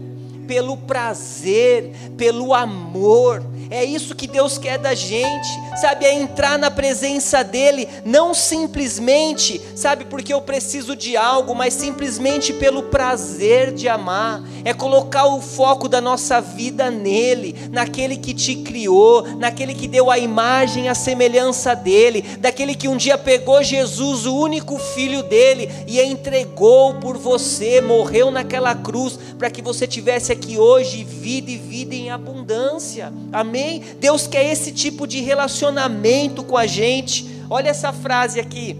pelo 0.50 0.76
prazer, 0.76 1.92
pelo 2.16 2.52
amor 2.52 3.40
É 3.70 3.84
isso 3.84 4.16
que 4.16 4.26
Deus 4.26 4.58
quer 4.58 4.78
da 4.78 4.96
gente, 4.96 5.48
sabe? 5.80 6.04
É 6.04 6.12
entrar 6.12 6.58
na 6.58 6.72
presença 6.72 7.44
dEle, 7.44 7.88
não 8.04 8.34
simplesmente, 8.34 9.60
sabe, 9.76 10.06
porque 10.06 10.34
eu 10.34 10.40
preciso 10.42 10.96
de 10.96 11.16
algo, 11.16 11.54
mas 11.54 11.74
simplesmente 11.74 12.52
pelo 12.52 12.82
prazer 12.82 13.72
de 13.72 13.88
amar. 13.88 14.42
É 14.64 14.74
colocar 14.74 15.26
o 15.26 15.40
foco 15.40 15.88
da 15.88 16.00
nossa 16.00 16.40
vida 16.40 16.90
nele, 16.90 17.54
naquele 17.70 18.16
que 18.16 18.34
te 18.34 18.56
criou, 18.56 19.22
naquele 19.36 19.72
que 19.72 19.86
deu 19.86 20.10
a 20.10 20.18
imagem, 20.18 20.88
a 20.88 20.94
semelhança 20.94 21.72
dele, 21.76 22.22
daquele 22.40 22.74
que 22.74 22.88
um 22.88 22.96
dia 22.96 23.16
pegou 23.16 23.62
Jesus, 23.62 24.26
o 24.26 24.36
único 24.36 24.78
filho 24.78 25.22
dele, 25.22 25.70
e 25.86 26.00
entregou 26.00 26.94
por 26.94 27.16
você, 27.16 27.80
morreu 27.80 28.32
naquela 28.32 28.74
cruz, 28.74 29.16
para 29.38 29.48
que 29.48 29.62
você 29.62 29.86
tivesse 29.86 30.32
aqui 30.32 30.58
hoje 30.58 31.04
vida 31.04 31.52
e 31.52 31.56
vida 31.56 31.94
em 31.94 32.10
abundância. 32.10 33.12
Amém? 33.32 33.59
Deus 33.98 34.26
quer 34.26 34.50
esse 34.50 34.72
tipo 34.72 35.06
de 35.06 35.20
relacionamento 35.20 36.42
com 36.42 36.56
a 36.56 36.66
gente. 36.66 37.28
Olha 37.48 37.70
essa 37.70 37.92
frase 37.92 38.38
aqui. 38.40 38.76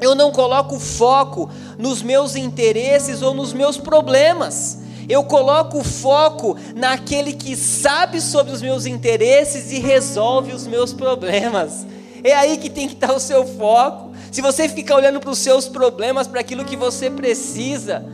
Eu 0.00 0.14
não 0.14 0.32
coloco 0.32 0.78
foco 0.78 1.48
nos 1.78 2.02
meus 2.02 2.36
interesses 2.36 3.22
ou 3.22 3.34
nos 3.34 3.52
meus 3.52 3.76
problemas. 3.76 4.78
Eu 5.08 5.22
coloco 5.24 5.78
o 5.78 5.84
foco 5.84 6.56
naquele 6.74 7.34
que 7.34 7.56
sabe 7.56 8.20
sobre 8.20 8.52
os 8.52 8.62
meus 8.62 8.86
interesses 8.86 9.70
e 9.70 9.78
resolve 9.78 10.52
os 10.52 10.66
meus 10.66 10.92
problemas. 10.92 11.86
É 12.22 12.34
aí 12.34 12.56
que 12.56 12.70
tem 12.70 12.88
que 12.88 12.94
estar 12.94 13.12
o 13.12 13.20
seu 13.20 13.46
foco. 13.46 14.12
Se 14.32 14.40
você 14.40 14.68
ficar 14.68 14.96
olhando 14.96 15.20
para 15.20 15.30
os 15.30 15.38
seus 15.38 15.68
problemas, 15.68 16.26
para 16.26 16.40
aquilo 16.40 16.64
que 16.64 16.76
você 16.76 17.10
precisa, 17.10 18.04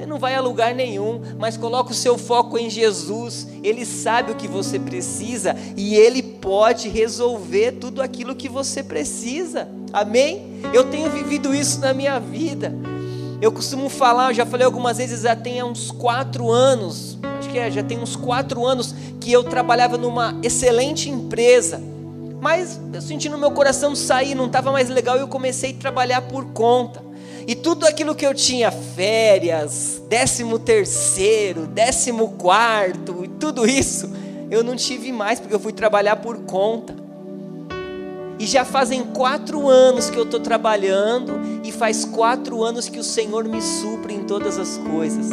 você 0.00 0.06
não 0.06 0.18
vai 0.18 0.34
a 0.34 0.40
lugar 0.40 0.74
nenhum, 0.74 1.20
mas 1.38 1.58
coloca 1.58 1.90
o 1.90 1.94
seu 1.94 2.16
foco 2.16 2.56
em 2.56 2.70
Jesus. 2.70 3.46
Ele 3.62 3.84
sabe 3.84 4.32
o 4.32 4.34
que 4.34 4.48
você 4.48 4.78
precisa 4.78 5.54
e 5.76 5.94
ele 5.94 6.22
pode 6.22 6.88
resolver 6.88 7.72
tudo 7.72 8.00
aquilo 8.00 8.34
que 8.34 8.48
você 8.48 8.82
precisa. 8.82 9.68
Amém? 9.92 10.62
Eu 10.72 10.84
tenho 10.84 11.10
vivido 11.10 11.54
isso 11.54 11.80
na 11.80 11.92
minha 11.92 12.18
vida. 12.18 12.74
Eu 13.42 13.52
costumo 13.52 13.90
falar, 13.90 14.30
eu 14.30 14.34
já 14.36 14.46
falei 14.46 14.64
algumas 14.64 14.96
vezes, 14.96 15.20
já 15.20 15.36
tem 15.36 15.62
uns 15.62 15.90
quatro 15.90 16.50
anos, 16.50 17.18
acho 17.38 17.50
que 17.50 17.58
é, 17.58 17.70
já 17.70 17.82
tem 17.82 17.98
uns 17.98 18.16
quatro 18.16 18.64
anos 18.64 18.94
que 19.20 19.30
eu 19.30 19.44
trabalhava 19.44 19.98
numa 19.98 20.34
excelente 20.42 21.10
empresa. 21.10 21.78
Mas 22.40 22.80
eu 22.90 23.02
senti 23.02 23.28
no 23.28 23.36
meu 23.36 23.50
coração 23.50 23.94
sair, 23.94 24.34
não 24.34 24.46
estava 24.46 24.72
mais 24.72 24.88
legal 24.88 25.18
e 25.18 25.20
eu 25.20 25.28
comecei 25.28 25.72
a 25.72 25.74
trabalhar 25.74 26.22
por 26.22 26.46
conta. 26.52 27.09
E 27.46 27.54
tudo 27.54 27.86
aquilo 27.86 28.14
que 28.14 28.26
eu 28.26 28.34
tinha, 28.34 28.70
férias, 28.70 30.00
décimo 30.08 30.58
terceiro, 30.58 31.66
décimo 31.66 32.32
quarto, 32.32 33.24
e 33.24 33.28
tudo 33.28 33.66
isso, 33.66 34.10
eu 34.50 34.62
não 34.62 34.76
tive 34.76 35.10
mais, 35.12 35.40
porque 35.40 35.54
eu 35.54 35.60
fui 35.60 35.72
trabalhar 35.72 36.16
por 36.16 36.38
conta. 36.38 36.94
E 38.38 38.46
já 38.46 38.64
fazem 38.64 39.04
quatro 39.04 39.68
anos 39.68 40.08
que 40.08 40.18
eu 40.18 40.24
estou 40.24 40.40
trabalhando, 40.40 41.40
e 41.64 41.72
faz 41.72 42.04
quatro 42.04 42.62
anos 42.62 42.88
que 42.88 42.98
o 42.98 43.04
Senhor 43.04 43.44
me 43.44 43.60
supre 43.60 44.14
em 44.14 44.24
todas 44.24 44.58
as 44.58 44.78
coisas. 44.78 45.26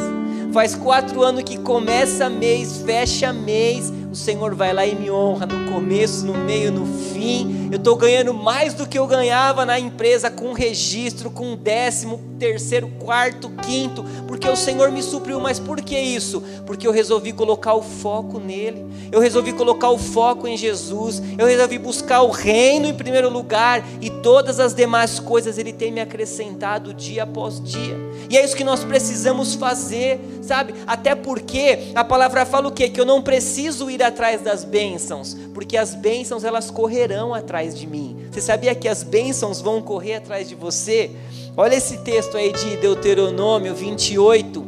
Faz 0.52 0.76
quatro 0.76 1.22
anos 1.22 1.44
que 1.44 1.58
começa 1.58 2.30
mês, 2.30 2.82
fecha 2.86 3.32
mês, 3.32 3.92
Senhor 4.18 4.56
vai 4.56 4.74
lá 4.74 4.86
e 4.86 4.96
me 4.96 5.10
honra 5.12 5.46
no 5.46 5.72
começo, 5.72 6.26
no 6.26 6.34
meio, 6.34 6.72
no 6.72 6.86
fim. 6.86 7.70
Eu 7.72 7.78
estou 7.78 7.96
ganhando 7.96 8.34
mais 8.34 8.74
do 8.74 8.88
que 8.88 8.98
eu 8.98 9.06
ganhava 9.06 9.66
na 9.66 9.80
empresa 9.80 10.32
com 10.32 10.54
registro, 10.54 11.30
com 11.30 11.56
décimo, 11.56 12.20
terceiro, 12.40 12.88
quarto, 13.00 13.50
quinto, 13.64 14.04
porque 14.28 14.48
o 14.48 14.56
Senhor 14.56 14.92
me 14.92 15.04
supriu. 15.04 15.40
Mas 15.40 15.60
por 15.60 15.82
que 15.82 15.98
isso? 15.98 16.42
Porque 16.66 16.88
eu 16.88 16.92
resolvi 16.92 17.32
colocar 17.32 17.74
o 17.74 17.82
foco 17.82 18.40
nele. 18.40 18.86
Eu 19.12 19.20
resolvi 19.20 19.54
colocar 19.54 19.90
o 19.90 19.98
foco 19.98 20.48
em 20.48 20.58
Jesus. 20.58 21.22
Eu 21.38 21.46
resolvi 21.46 21.78
buscar 21.78 22.22
o 22.22 22.32
reino 22.32 22.88
em 22.88 22.94
primeiro 22.94 23.30
lugar 23.30 23.84
e 24.02 24.10
todas 24.10 24.60
as 24.60 24.74
demais 24.74 25.20
coisas 25.20 25.58
ele 25.58 25.74
tem 25.74 25.92
me 25.92 26.02
acrescentado 26.02 26.94
dia 26.94 27.24
após 27.24 27.62
dia. 27.64 28.07
E 28.30 28.38
é 28.38 28.44
isso 28.44 28.56
que 28.56 28.64
nós 28.64 28.84
precisamos 28.84 29.56
fazer, 29.56 30.20
sabe? 30.42 30.74
Até 30.86 31.16
porque 31.16 31.92
a 31.96 32.04
palavra 32.04 32.46
fala 32.46 32.68
o 32.68 32.72
quê? 32.72 32.90
Que 32.90 33.00
eu 33.00 33.06
não 33.06 33.22
preciso 33.22 33.90
ir 33.90 34.04
atrás 34.04 34.42
das 34.42 34.64
bênçãos, 34.64 35.36
porque 35.54 35.78
as 35.78 35.96
bênçãos 35.96 36.44
elas 36.44 36.70
correrão 36.70 37.34
atrás 37.34 37.78
de 37.78 37.88
mim. 37.88 38.18
Você 38.32 38.42
sabia 38.42 38.76
que 38.76 38.88
as 38.88 39.04
bênçãos 39.04 39.62
vão 39.62 39.82
correr 39.82 40.16
atrás 40.16 40.50
de 40.50 40.56
você? 40.56 41.12
Olha 41.56 41.76
esse 41.76 42.00
texto 42.00 42.38
aí 42.38 42.52
de 42.52 42.78
Deuteronômio 42.78 43.74
28, 43.74 44.66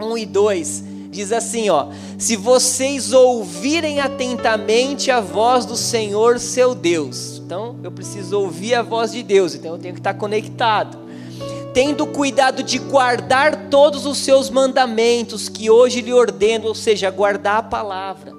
1 0.00 0.18
e 0.18 0.26
2. 0.26 0.84
Diz 1.10 1.32
assim, 1.32 1.68
ó: 1.70 1.88
Se 2.18 2.36
vocês 2.36 3.12
ouvirem 3.12 4.00
atentamente 4.00 5.10
a 5.10 5.20
voz 5.20 5.64
do 5.64 5.76
Senhor 5.76 6.38
seu 6.38 6.74
Deus. 6.74 7.38
Então, 7.44 7.76
eu 7.82 7.90
preciso 7.90 8.40
ouvir 8.40 8.74
a 8.74 8.82
voz 8.82 9.12
de 9.12 9.22
Deus, 9.22 9.54
então 9.54 9.72
eu 9.72 9.78
tenho 9.78 9.94
que 9.94 10.00
estar 10.00 10.14
conectado 10.14 11.07
tendo 11.72 12.06
cuidado 12.06 12.62
de 12.62 12.78
guardar 12.78 13.68
todos 13.70 14.06
os 14.06 14.18
seus 14.18 14.50
mandamentos 14.50 15.48
que 15.48 15.70
hoje 15.70 16.00
lhe 16.00 16.12
ordeno, 16.12 16.68
ou 16.68 16.74
seja, 16.74 17.10
guardar 17.10 17.58
a 17.58 17.62
palavra. 17.62 18.32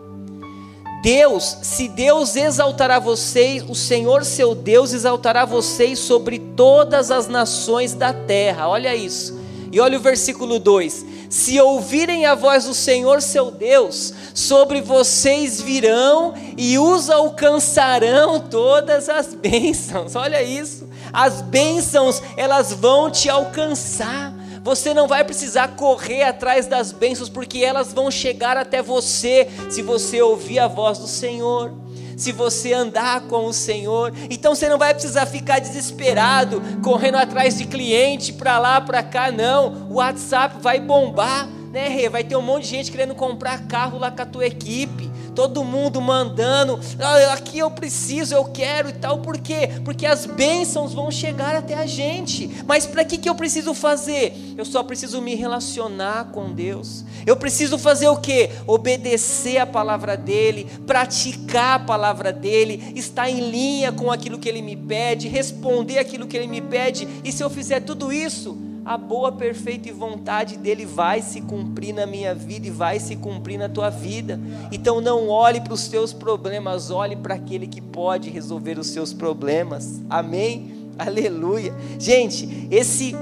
Deus, 1.01 1.57
se 1.61 1.87
Deus 1.87 2.35
exaltará 2.35 2.99
vocês, 2.99 3.63
o 3.67 3.73
Senhor 3.73 4.25
seu 4.25 4.53
Deus 4.53 4.91
exaltará 4.91 5.45
vocês 5.45 5.97
sobre 5.97 6.39
todas 6.39 7.09
as 7.09 7.27
nações 7.27 7.93
da 7.93 8.11
terra. 8.11 8.67
Olha 8.67 8.93
isso. 8.93 9.39
E 9.71 9.79
olha 9.79 9.97
o 9.97 10.01
versículo 10.01 10.59
2: 10.59 11.05
Se 11.29 11.59
ouvirem 11.61 12.25
a 12.25 12.35
voz 12.35 12.65
do 12.65 12.73
Senhor 12.73 13.21
seu 13.21 13.49
Deus, 13.49 14.13
sobre 14.33 14.81
vocês 14.81 15.61
virão 15.61 16.33
e 16.57 16.77
os 16.77 17.09
alcançarão 17.09 18.39
todas 18.39 19.07
as 19.07 19.33
bênçãos. 19.35 20.15
Olha 20.15 20.43
isso 20.43 20.88
as 21.13 21.41
bênçãos 21.41 22.21
elas 22.37 22.73
vão 22.73 23.09
te 23.09 23.29
alcançar. 23.29 24.33
Você 24.63 24.93
não 24.93 25.07
vai 25.07 25.23
precisar 25.23 25.69
correr 25.69 26.23
atrás 26.23 26.67
das 26.67 26.91
bênçãos, 26.91 27.29
porque 27.29 27.59
elas 27.59 27.93
vão 27.93 28.11
chegar 28.11 28.57
até 28.57 28.81
você 28.81 29.47
se 29.69 29.81
você 29.81 30.21
ouvir 30.21 30.59
a 30.59 30.67
voz 30.67 30.97
do 30.97 31.07
Senhor 31.07 31.71
se 32.19 32.33
você 32.33 32.73
andar 32.73 33.21
com 33.21 33.45
o 33.45 33.53
Senhor. 33.53 34.11
Então 34.29 34.53
você 34.53 34.67
não 34.67 34.77
vai 34.77 34.93
precisar 34.93 35.25
ficar 35.25 35.59
desesperado, 35.59 36.61
correndo 36.83 37.15
atrás 37.15 37.57
de 37.57 37.65
cliente 37.65 38.33
para 38.33 38.59
lá, 38.59 38.81
para 38.81 39.01
cá, 39.01 39.31
não. 39.31 39.87
O 39.89 39.93
WhatsApp 39.95 40.57
vai 40.59 40.81
bombar, 40.81 41.47
né, 41.71 41.87
Rê? 41.87 42.09
Vai 42.09 42.25
ter 42.25 42.35
um 42.35 42.41
monte 42.41 42.63
de 42.63 42.71
gente 42.71 42.91
querendo 42.91 43.15
comprar 43.15 43.65
carro 43.67 43.97
lá 43.97 44.11
com 44.11 44.21
a 44.21 44.25
tua 44.25 44.45
equipe 44.45 45.09
todo 45.29 45.63
mundo 45.63 46.01
mandando, 46.01 46.79
ah, 46.99 47.33
aqui 47.33 47.59
eu 47.59 47.71
preciso, 47.71 48.33
eu 48.33 48.45
quero 48.45 48.89
e 48.89 48.93
tal, 48.93 49.19
por 49.19 49.37
quê? 49.37 49.69
Porque 49.83 50.05
as 50.05 50.25
bênçãos 50.25 50.93
vão 50.93 51.11
chegar 51.11 51.55
até 51.55 51.75
a 51.75 51.85
gente, 51.85 52.49
mas 52.65 52.85
para 52.85 53.03
que, 53.03 53.17
que 53.17 53.29
eu 53.29 53.35
preciso 53.35 53.73
fazer? 53.73 54.33
Eu 54.57 54.65
só 54.65 54.83
preciso 54.83 55.21
me 55.21 55.35
relacionar 55.35 56.25
com 56.31 56.51
Deus, 56.51 57.03
eu 57.25 57.35
preciso 57.35 57.77
fazer 57.77 58.07
o 58.07 58.17
que? 58.17 58.49
Obedecer 58.67 59.57
a 59.57 59.65
palavra 59.65 60.17
dEle, 60.17 60.65
praticar 60.85 61.79
a 61.79 61.83
palavra 61.83 62.31
dEle, 62.31 62.93
estar 62.95 63.29
em 63.29 63.49
linha 63.49 63.91
com 63.91 64.11
aquilo 64.11 64.39
que 64.39 64.49
Ele 64.49 64.61
me 64.61 64.75
pede, 64.75 65.27
responder 65.27 65.99
aquilo 65.99 66.27
que 66.27 66.37
Ele 66.37 66.47
me 66.47 66.61
pede, 66.61 67.07
e 67.23 67.31
se 67.31 67.43
eu 67.43 67.49
fizer 67.49 67.81
tudo 67.81 68.11
isso, 68.11 68.68
a 68.89 68.97
boa, 68.97 69.31
perfeita 69.31 69.87
e 69.87 69.91
vontade 69.91 70.57
dele 70.57 70.83
vai 70.83 71.21
se 71.21 71.41
cumprir 71.41 71.93
na 71.93 72.07
minha 72.07 72.33
vida 72.33 72.65
e 72.65 72.71
vai 72.71 72.99
se 72.99 73.15
cumprir 73.15 73.55
na 73.55 73.69
tua 73.69 73.91
vida. 73.91 74.39
Então 74.71 74.99
não 74.99 75.29
olhe 75.29 75.61
para 75.61 75.75
os 75.75 75.87
teus 75.87 76.11
problemas, 76.11 76.89
olhe 76.89 77.15
para 77.15 77.35
aquele 77.35 77.67
que 77.67 77.81
pode 77.81 78.31
resolver 78.31 78.79
os 78.79 78.87
seus 78.87 79.13
problemas. 79.13 80.01
Amém? 80.09 80.89
Aleluia. 80.97 81.71
Gente, 81.99 82.67
esse 82.71 83.15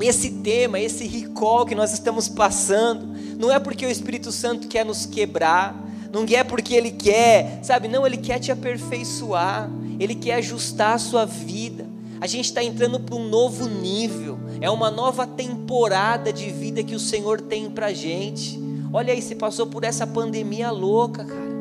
esse 0.00 0.30
tema, 0.30 0.78
esse 0.78 1.08
recall 1.08 1.66
que 1.66 1.74
nós 1.74 1.92
estamos 1.92 2.28
passando, 2.28 3.16
não 3.36 3.50
é 3.50 3.58
porque 3.58 3.84
o 3.84 3.90
Espírito 3.90 4.30
Santo 4.30 4.68
quer 4.68 4.84
nos 4.84 5.06
quebrar, 5.06 5.74
não 6.12 6.24
é 6.24 6.44
porque 6.44 6.72
ele 6.72 6.92
quer, 6.92 7.58
sabe? 7.64 7.88
Não, 7.88 8.06
ele 8.06 8.16
quer 8.16 8.38
te 8.38 8.52
aperfeiçoar, 8.52 9.68
ele 9.98 10.14
quer 10.14 10.34
ajustar 10.34 10.94
a 10.94 10.98
sua 10.98 11.24
vida. 11.24 11.93
A 12.24 12.26
gente 12.26 12.46
está 12.46 12.64
entrando 12.64 12.98
para 12.98 13.14
um 13.16 13.28
novo 13.28 13.68
nível, 13.68 14.38
é 14.58 14.70
uma 14.70 14.90
nova 14.90 15.26
temporada 15.26 16.32
de 16.32 16.50
vida 16.50 16.82
que 16.82 16.94
o 16.94 16.98
Senhor 16.98 17.38
tem 17.38 17.68
para 17.68 17.92
gente. 17.92 18.58
Olha 18.90 19.12
aí, 19.12 19.20
você 19.20 19.34
passou 19.34 19.66
por 19.66 19.84
essa 19.84 20.06
pandemia 20.06 20.70
louca, 20.70 21.22
cara. 21.22 21.52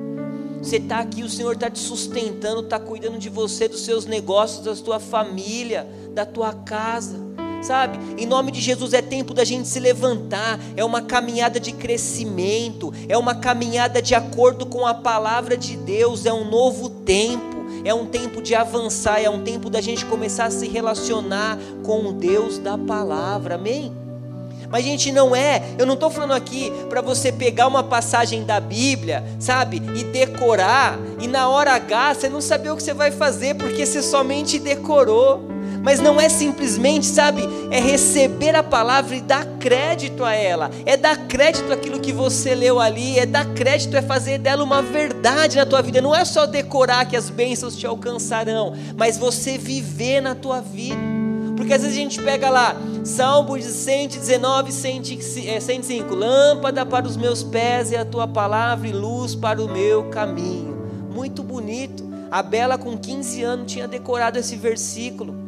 Você 0.61 0.77
está 0.77 0.99
aqui, 0.99 1.21
o 1.21 1.29
Senhor 1.29 1.51
está 1.51 1.69
te 1.69 1.79
sustentando, 1.79 2.61
está 2.61 2.79
cuidando 2.79 3.17
de 3.17 3.27
você, 3.27 3.67
dos 3.67 3.81
seus 3.81 4.05
negócios, 4.05 4.63
da 4.63 4.73
tua 4.73 5.01
família, 5.01 5.85
da 6.13 6.25
tua 6.25 6.53
casa, 6.53 7.19
sabe? 7.61 7.99
Em 8.17 8.25
nome 8.25 8.49
de 8.49 8.61
Jesus 8.61 8.93
é 8.93 9.01
tempo 9.01 9.33
da 9.33 9.43
gente 9.43 9.67
se 9.67 9.81
levantar, 9.81 10.57
é 10.77 10.85
uma 10.85 11.01
caminhada 11.01 11.59
de 11.59 11.73
crescimento, 11.73 12.93
é 13.09 13.17
uma 13.17 13.35
caminhada 13.35 14.01
de 14.01 14.15
acordo 14.15 14.65
com 14.65 14.87
a 14.87 14.93
palavra 14.93 15.57
de 15.57 15.75
Deus, 15.75 16.25
é 16.25 16.31
um 16.31 16.49
novo 16.49 16.89
tempo 16.89 17.52
é 17.83 17.93
um 17.93 18.05
tempo 18.05 18.41
de 18.41 18.55
avançar, 18.55 19.21
é 19.21 19.29
um 19.29 19.43
tempo 19.43 19.69
da 19.69 19.81
gente 19.81 20.05
começar 20.05 20.45
a 20.45 20.51
se 20.51 20.67
relacionar 20.67 21.57
com 21.83 22.07
o 22.07 22.13
Deus 22.13 22.57
da 22.57 22.77
palavra, 22.77 23.55
amém? 23.55 23.91
Mas, 24.69 24.83
gente, 24.83 25.11
não 25.11 25.35
é. 25.35 25.61
Eu 25.77 25.85
não 25.85 25.93
estou 25.93 26.09
falando 26.09 26.33
aqui 26.33 26.71
para 26.89 26.99
você 26.99 27.31
pegar 27.31 27.67
uma 27.67 27.83
passagem 27.83 28.43
da 28.43 28.59
Bíblia, 28.59 29.23
sabe, 29.39 29.77
e 29.95 30.03
decorar, 30.05 30.97
e 31.19 31.27
na 31.27 31.47
hora 31.47 31.73
H 31.73 32.15
você 32.15 32.29
não 32.29 32.41
saber 32.41 32.71
o 32.71 32.75
que 32.75 32.81
você 32.81 32.93
vai 32.93 33.11
fazer 33.11 33.55
porque 33.55 33.85
você 33.85 34.01
somente 34.01 34.57
decorou 34.57 35.52
mas 35.83 35.99
não 35.99 36.19
é 36.19 36.29
simplesmente, 36.29 37.05
sabe, 37.05 37.43
é 37.69 37.79
receber 37.79 38.55
a 38.55 38.63
palavra 38.63 39.17
e 39.17 39.21
dar 39.21 39.45
crédito 39.59 40.23
a 40.23 40.33
ela, 40.33 40.71
é 40.85 40.95
dar 40.95 41.27
crédito 41.27 41.71
àquilo 41.73 41.99
que 41.99 42.13
você 42.13 42.55
leu 42.55 42.79
ali, 42.79 43.19
é 43.19 43.25
dar 43.25 43.45
crédito, 43.53 43.97
é 43.97 44.01
fazer 44.01 44.37
dela 44.37 44.63
uma 44.63 44.81
verdade 44.81 45.57
na 45.57 45.65
tua 45.65 45.81
vida, 45.81 46.01
não 46.01 46.15
é 46.15 46.23
só 46.23 46.45
decorar 46.45 47.05
que 47.05 47.17
as 47.17 47.29
bênçãos 47.29 47.75
te 47.75 47.85
alcançarão, 47.85 48.73
mas 48.95 49.17
você 49.17 49.57
viver 49.57 50.21
na 50.21 50.33
tua 50.33 50.61
vida. 50.61 51.01
Porque 51.57 51.73
às 51.73 51.81
vezes 51.81 51.97
a 51.97 52.01
gente 52.01 52.21
pega 52.21 52.49
lá, 52.49 52.75
Salmo 53.03 53.57
de 53.57 53.65
119, 53.65 54.71
105, 54.71 56.15
lâmpada 56.15 56.85
para 56.85 57.05
os 57.05 57.17
meus 57.17 57.43
pés 57.43 57.91
e 57.91 57.97
a 57.97 58.05
tua 58.05 58.27
palavra 58.27 58.87
e 58.87 58.91
luz 58.91 59.35
para 59.35 59.61
o 59.61 59.67
meu 59.67 60.05
caminho. 60.05 60.75
Muito 61.13 61.43
bonito. 61.43 62.11
A 62.31 62.41
Bela, 62.41 62.77
com 62.77 62.97
15 62.97 63.43
anos, 63.43 63.71
tinha 63.71 63.87
decorado 63.87 64.39
esse 64.39 64.55
versículo 64.55 65.42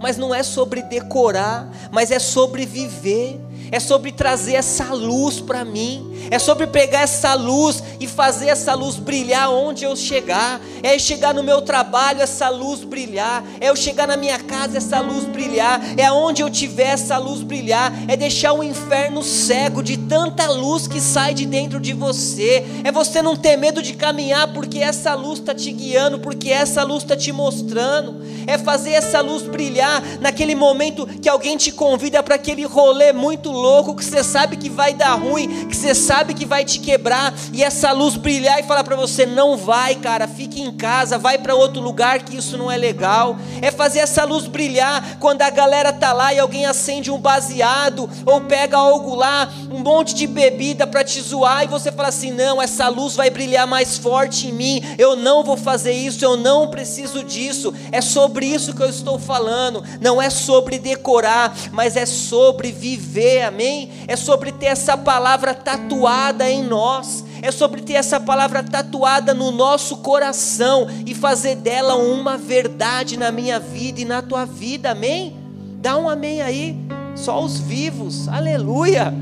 mas 0.00 0.16
não 0.16 0.34
é 0.34 0.42
sobre 0.42 0.82
decorar, 0.82 1.68
mas 1.90 2.10
é 2.10 2.18
sobre 2.18 2.66
viver 2.66 3.40
é 3.70 3.80
sobre 3.80 4.12
trazer 4.12 4.54
essa 4.54 4.92
luz 4.92 5.40
para 5.40 5.64
mim, 5.64 6.28
é 6.30 6.38
sobre 6.38 6.66
pegar 6.66 7.00
essa 7.00 7.34
luz 7.34 7.82
e 8.00 8.06
fazer 8.06 8.48
essa 8.48 8.74
luz 8.74 8.96
brilhar 8.96 9.50
onde 9.50 9.84
eu 9.84 9.96
chegar, 9.96 10.60
é 10.82 10.98
chegar 10.98 11.34
no 11.34 11.42
meu 11.42 11.62
trabalho, 11.62 12.20
essa 12.20 12.48
luz 12.48 12.84
brilhar, 12.84 13.44
é 13.60 13.68
eu 13.70 13.76
chegar 13.76 14.06
na 14.06 14.16
minha 14.16 14.38
casa, 14.38 14.78
essa 14.78 15.00
luz 15.00 15.24
brilhar, 15.24 15.80
é 15.96 16.04
aonde 16.04 16.42
eu 16.42 16.50
tiver 16.50 16.90
essa 16.90 17.18
luz 17.18 17.42
brilhar, 17.42 17.92
é 18.08 18.16
deixar 18.16 18.52
o 18.52 18.62
inferno 18.62 19.22
cego 19.22 19.82
de 19.82 19.96
tanta 19.96 20.50
luz 20.50 20.86
que 20.86 21.00
sai 21.00 21.34
de 21.34 21.46
dentro 21.46 21.80
de 21.80 21.92
você, 21.92 22.64
é 22.84 22.92
você 22.92 23.22
não 23.22 23.36
ter 23.36 23.56
medo 23.56 23.82
de 23.82 23.94
caminhar 23.94 24.52
porque 24.52 24.78
essa 24.78 25.14
luz 25.14 25.38
está 25.38 25.54
te 25.54 25.70
guiando, 25.72 26.18
porque 26.18 26.50
essa 26.50 26.82
luz 26.82 27.02
está 27.02 27.16
te 27.16 27.32
mostrando, 27.32 28.22
é 28.46 28.58
fazer 28.58 28.92
essa 28.92 29.20
luz 29.20 29.42
brilhar 29.42 30.02
naquele 30.20 30.54
momento 30.54 31.06
que 31.20 31.28
alguém 31.28 31.56
te 31.56 31.72
convida 31.72 32.22
para 32.22 32.34
aquele 32.34 32.64
rolê 32.64 33.12
muito 33.12 33.50
louco 33.56 33.94
que 33.94 34.04
você 34.04 34.22
sabe 34.22 34.56
que 34.56 34.68
vai 34.68 34.94
dar 34.94 35.14
ruim, 35.14 35.66
que 35.66 35.76
você 35.76 35.94
sabe 35.94 36.34
que 36.34 36.46
vai 36.46 36.64
te 36.64 36.78
quebrar 36.78 37.34
e 37.52 37.62
essa 37.62 37.92
luz 37.92 38.16
brilhar 38.16 38.60
e 38.60 38.62
falar 38.62 38.84
para 38.84 38.96
você 38.96 39.24
não 39.24 39.56
vai, 39.56 39.94
cara, 39.94 40.28
fique 40.28 40.60
em 40.60 40.72
casa, 40.72 41.18
vai 41.18 41.38
para 41.38 41.54
outro 41.54 41.80
lugar 41.80 42.22
que 42.22 42.36
isso 42.36 42.56
não 42.56 42.70
é 42.70 42.76
legal. 42.76 43.36
É 43.62 43.70
fazer 43.70 44.00
essa 44.00 44.24
luz 44.24 44.46
brilhar 44.46 45.16
quando 45.18 45.42
a 45.42 45.50
galera 45.50 45.92
tá 45.92 46.12
lá 46.12 46.32
e 46.32 46.38
alguém 46.38 46.66
acende 46.66 47.10
um 47.10 47.18
baseado 47.18 48.08
ou 48.24 48.40
pega 48.42 48.76
algo 48.76 49.14
lá, 49.14 49.48
um 49.70 49.78
monte 49.78 50.14
de 50.14 50.26
bebida 50.26 50.86
para 50.86 51.02
te 51.02 51.20
zoar 51.20 51.64
e 51.64 51.68
você 51.68 51.90
fala 51.90 52.08
assim: 52.08 52.30
"Não, 52.30 52.60
essa 52.60 52.88
luz 52.88 53.14
vai 53.14 53.30
brilhar 53.30 53.66
mais 53.66 53.96
forte 53.98 54.48
em 54.48 54.52
mim. 54.52 54.82
Eu 54.98 55.16
não 55.16 55.42
vou 55.42 55.56
fazer 55.56 55.92
isso, 55.92 56.24
eu 56.24 56.36
não 56.36 56.68
preciso 56.68 57.24
disso". 57.24 57.72
É 57.90 58.00
sobre 58.00 58.46
isso 58.46 58.74
que 58.74 58.82
eu 58.82 58.90
estou 58.90 59.18
falando. 59.18 59.82
Não 60.00 60.20
é 60.20 60.30
sobre 60.30 60.78
decorar, 60.78 61.56
mas 61.72 61.96
é 61.96 62.06
sobre 62.06 62.72
viver 62.72 63.45
amém? 63.46 63.90
É 64.06 64.16
sobre 64.16 64.52
ter 64.52 64.66
essa 64.66 64.96
palavra 64.96 65.54
tatuada 65.54 66.48
em 66.50 66.62
nós, 66.62 67.24
é 67.42 67.50
sobre 67.50 67.82
ter 67.82 67.94
essa 67.94 68.20
palavra 68.20 68.62
tatuada 68.62 69.32
no 69.32 69.50
nosso 69.50 69.98
coração 69.98 70.86
e 71.06 71.14
fazer 71.14 71.56
dela 71.56 71.96
uma 71.96 72.36
verdade 72.36 73.16
na 73.16 73.32
minha 73.32 73.58
vida 73.58 74.00
e 74.00 74.04
na 74.04 74.20
tua 74.22 74.44
vida, 74.44 74.90
amém? 74.90 75.36
Dá 75.80 75.96
um 75.96 76.08
amém 76.08 76.42
aí, 76.42 76.76
só 77.14 77.42
os 77.42 77.58
vivos, 77.58 78.28
aleluia. 78.28 79.12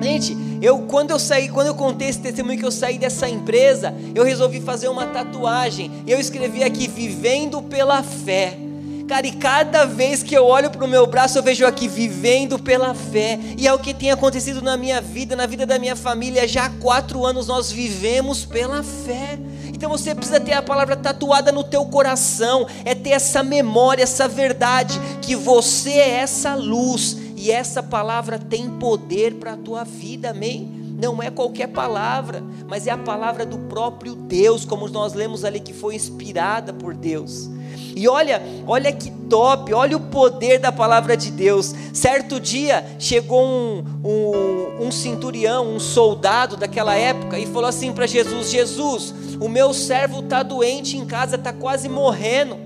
Gente, 0.00 0.36
eu 0.62 0.80
quando 0.80 1.10
eu 1.10 1.18
saí, 1.18 1.48
quando 1.48 1.68
eu 1.68 1.74
contei 1.74 2.08
esse 2.08 2.20
testemunho 2.20 2.58
que 2.58 2.64
eu 2.64 2.70
saí 2.70 2.98
dessa 2.98 3.28
empresa, 3.28 3.94
eu 4.14 4.24
resolvi 4.24 4.60
fazer 4.60 4.88
uma 4.88 5.06
tatuagem. 5.06 5.90
Eu 6.06 6.18
escrevi 6.18 6.64
aqui 6.64 6.88
vivendo 6.88 7.62
pela 7.62 8.02
fé. 8.02 8.69
Cara, 9.10 9.26
e 9.26 9.32
cada 9.32 9.86
vez 9.86 10.22
que 10.22 10.36
eu 10.36 10.46
olho 10.46 10.70
para 10.70 10.84
o 10.84 10.88
meu 10.88 11.04
braço, 11.04 11.36
eu 11.36 11.42
vejo 11.42 11.66
aqui 11.66 11.88
vivendo 11.88 12.60
pela 12.60 12.94
fé. 12.94 13.40
E 13.58 13.66
é 13.66 13.74
o 13.74 13.78
que 13.80 13.92
tem 13.92 14.12
acontecido 14.12 14.62
na 14.62 14.76
minha 14.76 15.00
vida, 15.00 15.34
na 15.34 15.46
vida 15.46 15.66
da 15.66 15.80
minha 15.80 15.96
família. 15.96 16.46
Já 16.46 16.66
há 16.66 16.70
quatro 16.70 17.26
anos 17.26 17.48
nós 17.48 17.72
vivemos 17.72 18.44
pela 18.44 18.84
fé. 18.84 19.36
Então 19.66 19.90
você 19.90 20.14
precisa 20.14 20.38
ter 20.38 20.52
a 20.52 20.62
palavra 20.62 20.94
tatuada 20.96 21.50
no 21.50 21.64
teu 21.64 21.84
coração. 21.86 22.68
É 22.84 22.94
ter 22.94 23.10
essa 23.10 23.42
memória, 23.42 24.04
essa 24.04 24.28
verdade, 24.28 24.96
que 25.20 25.34
você 25.34 25.94
é 25.94 26.10
essa 26.10 26.54
luz. 26.54 27.16
E 27.36 27.50
essa 27.50 27.82
palavra 27.82 28.38
tem 28.38 28.70
poder 28.78 29.34
para 29.40 29.54
a 29.54 29.56
tua 29.56 29.82
vida, 29.82 30.30
amém? 30.30 30.78
não 31.00 31.22
é 31.22 31.30
qualquer 31.30 31.68
palavra, 31.68 32.44
mas 32.68 32.86
é 32.86 32.90
a 32.90 32.98
palavra 32.98 33.46
do 33.46 33.56
próprio 33.56 34.14
Deus, 34.14 34.66
como 34.66 34.86
nós 34.86 35.14
lemos 35.14 35.46
ali, 35.46 35.58
que 35.58 35.72
foi 35.72 35.94
inspirada 35.94 36.74
por 36.74 36.94
Deus. 36.94 37.48
E 37.94 38.08
olha, 38.08 38.42
olha 38.66 38.92
que 38.92 39.10
top, 39.10 39.72
olha 39.72 39.96
o 39.96 40.00
poder 40.00 40.58
da 40.58 40.72
palavra 40.72 41.16
de 41.16 41.30
Deus. 41.30 41.74
Certo 41.92 42.40
dia 42.40 42.84
chegou 42.98 43.42
um, 43.42 43.84
um, 44.04 44.86
um 44.86 44.90
centurião, 44.90 45.68
um 45.74 45.80
soldado 45.80 46.56
daquela 46.56 46.94
época, 46.94 47.38
e 47.38 47.46
falou 47.46 47.68
assim 47.68 47.92
para 47.92 48.06
Jesus: 48.06 48.50
Jesus, 48.50 49.14
o 49.40 49.48
meu 49.48 49.72
servo 49.72 50.20
está 50.20 50.42
doente 50.42 50.96
em 50.96 51.06
casa, 51.06 51.36
está 51.36 51.52
quase 51.52 51.88
morrendo, 51.88 52.56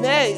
né? 0.00 0.28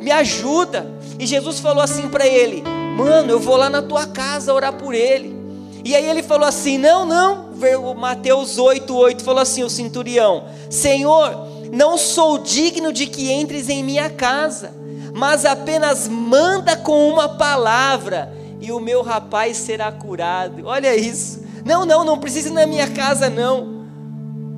Me 0.00 0.10
ajuda. 0.10 0.86
E 1.18 1.26
Jesus 1.26 1.60
falou 1.60 1.82
assim 1.82 2.08
para 2.08 2.26
ele: 2.26 2.62
Mano, 2.96 3.30
eu 3.30 3.40
vou 3.40 3.56
lá 3.56 3.70
na 3.70 3.82
tua 3.82 4.06
casa 4.06 4.52
orar 4.52 4.72
por 4.72 4.94
ele. 4.94 5.36
E 5.84 5.94
aí 5.94 6.04
ele 6.04 6.22
falou 6.22 6.46
assim: 6.46 6.78
Não, 6.78 7.06
não. 7.06 7.48
Mateus 7.96 8.58
8, 8.58 8.94
8 8.94 9.24
falou 9.24 9.42
assim: 9.42 9.62
O 9.64 9.70
centurião, 9.70 10.44
Senhor 10.70 11.57
não 11.72 11.98
sou 11.98 12.38
digno 12.38 12.92
de 12.92 13.06
que 13.06 13.30
entres 13.30 13.68
em 13.68 13.82
minha 13.82 14.10
casa, 14.10 14.72
mas 15.14 15.44
apenas 15.44 16.08
manda 16.08 16.76
com 16.76 17.08
uma 17.08 17.28
palavra 17.28 18.32
e 18.60 18.72
o 18.72 18.80
meu 18.80 19.02
rapaz 19.02 19.56
será 19.56 19.90
curado. 19.92 20.66
Olha 20.66 20.94
isso. 20.96 21.42
Não, 21.64 21.84
não, 21.84 22.04
não 22.04 22.18
precisa 22.18 22.48
ir 22.48 22.52
na 22.52 22.66
minha 22.66 22.88
casa, 22.90 23.28
não. 23.28 23.84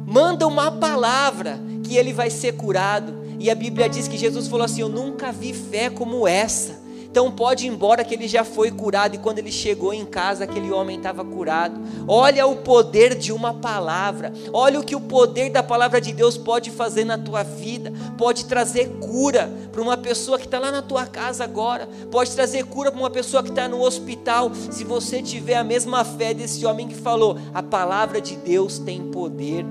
Manda 0.06 0.46
uma 0.46 0.72
palavra 0.72 1.60
que 1.82 1.96
ele 1.96 2.12
vai 2.12 2.30
ser 2.30 2.52
curado. 2.52 3.14
E 3.38 3.50
a 3.50 3.54
Bíblia 3.54 3.88
diz 3.88 4.06
que 4.08 4.18
Jesus 4.18 4.48
falou 4.48 4.64
assim: 4.64 4.80
Eu 4.80 4.88
nunca 4.88 5.32
vi 5.32 5.52
fé 5.52 5.90
como 5.90 6.26
essa. 6.26 6.79
Então 7.10 7.28
pode 7.28 7.66
ir 7.66 7.68
embora 7.68 8.04
que 8.04 8.14
ele 8.14 8.28
já 8.28 8.44
foi 8.44 8.70
curado 8.70 9.16
e 9.16 9.18
quando 9.18 9.40
ele 9.40 9.50
chegou 9.50 9.92
em 9.92 10.06
casa 10.06 10.44
aquele 10.44 10.70
homem 10.70 10.96
estava 10.96 11.24
curado. 11.24 11.80
Olha 12.06 12.46
o 12.46 12.56
poder 12.56 13.16
de 13.16 13.32
uma 13.32 13.52
palavra. 13.52 14.32
Olha 14.52 14.78
o 14.78 14.84
que 14.84 14.94
o 14.94 15.00
poder 15.00 15.50
da 15.50 15.60
palavra 15.60 16.00
de 16.00 16.12
Deus 16.12 16.36
pode 16.36 16.70
fazer 16.70 17.04
na 17.04 17.18
tua 17.18 17.42
vida. 17.42 17.92
Pode 18.16 18.44
trazer 18.44 18.88
cura 19.00 19.50
para 19.72 19.82
uma 19.82 19.96
pessoa 19.96 20.38
que 20.38 20.44
está 20.44 20.60
lá 20.60 20.70
na 20.70 20.82
tua 20.82 21.04
casa 21.04 21.42
agora. 21.42 21.88
Pode 22.12 22.30
trazer 22.30 22.64
cura 22.66 22.92
para 22.92 23.00
uma 23.00 23.10
pessoa 23.10 23.42
que 23.42 23.50
está 23.50 23.66
no 23.66 23.82
hospital. 23.82 24.52
Se 24.70 24.84
você 24.84 25.20
tiver 25.20 25.56
a 25.56 25.64
mesma 25.64 26.04
fé 26.04 26.32
desse 26.32 26.64
homem 26.64 26.86
que 26.86 26.94
falou, 26.94 27.36
a 27.52 27.62
palavra 27.62 28.20
de 28.20 28.36
Deus 28.36 28.78
tem 28.78 29.10
poder. 29.10 29.66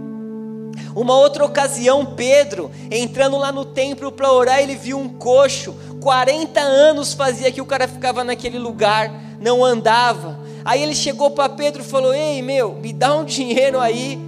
Uma 0.96 1.16
outra 1.16 1.46
ocasião, 1.46 2.06
Pedro, 2.06 2.72
entrando 2.90 3.38
lá 3.38 3.52
no 3.52 3.66
templo 3.66 4.12
para 4.12 4.32
orar, 4.32 4.60
ele 4.60 4.76
viu 4.76 4.98
um 4.98 5.10
coxo 5.10 5.76
40 6.02 6.60
anos 6.60 7.14
fazia 7.14 7.52
que 7.52 7.62
o 7.62 7.66
cara 7.66 7.88
ficava 7.88 8.24
naquele 8.24 8.58
lugar, 8.58 9.12
não 9.40 9.64
andava. 9.64 10.40
Aí 10.64 10.82
ele 10.82 10.96
chegou 10.96 11.32
para 11.32 11.50
Pedro 11.50 11.82
e 11.82 11.86
falou: 11.86 12.14
Ei, 12.14 12.42
meu, 12.42 12.74
me 12.74 12.94
dá 12.94 13.16
um 13.16 13.26
dinheiro 13.26 13.80
aí. 13.80 14.20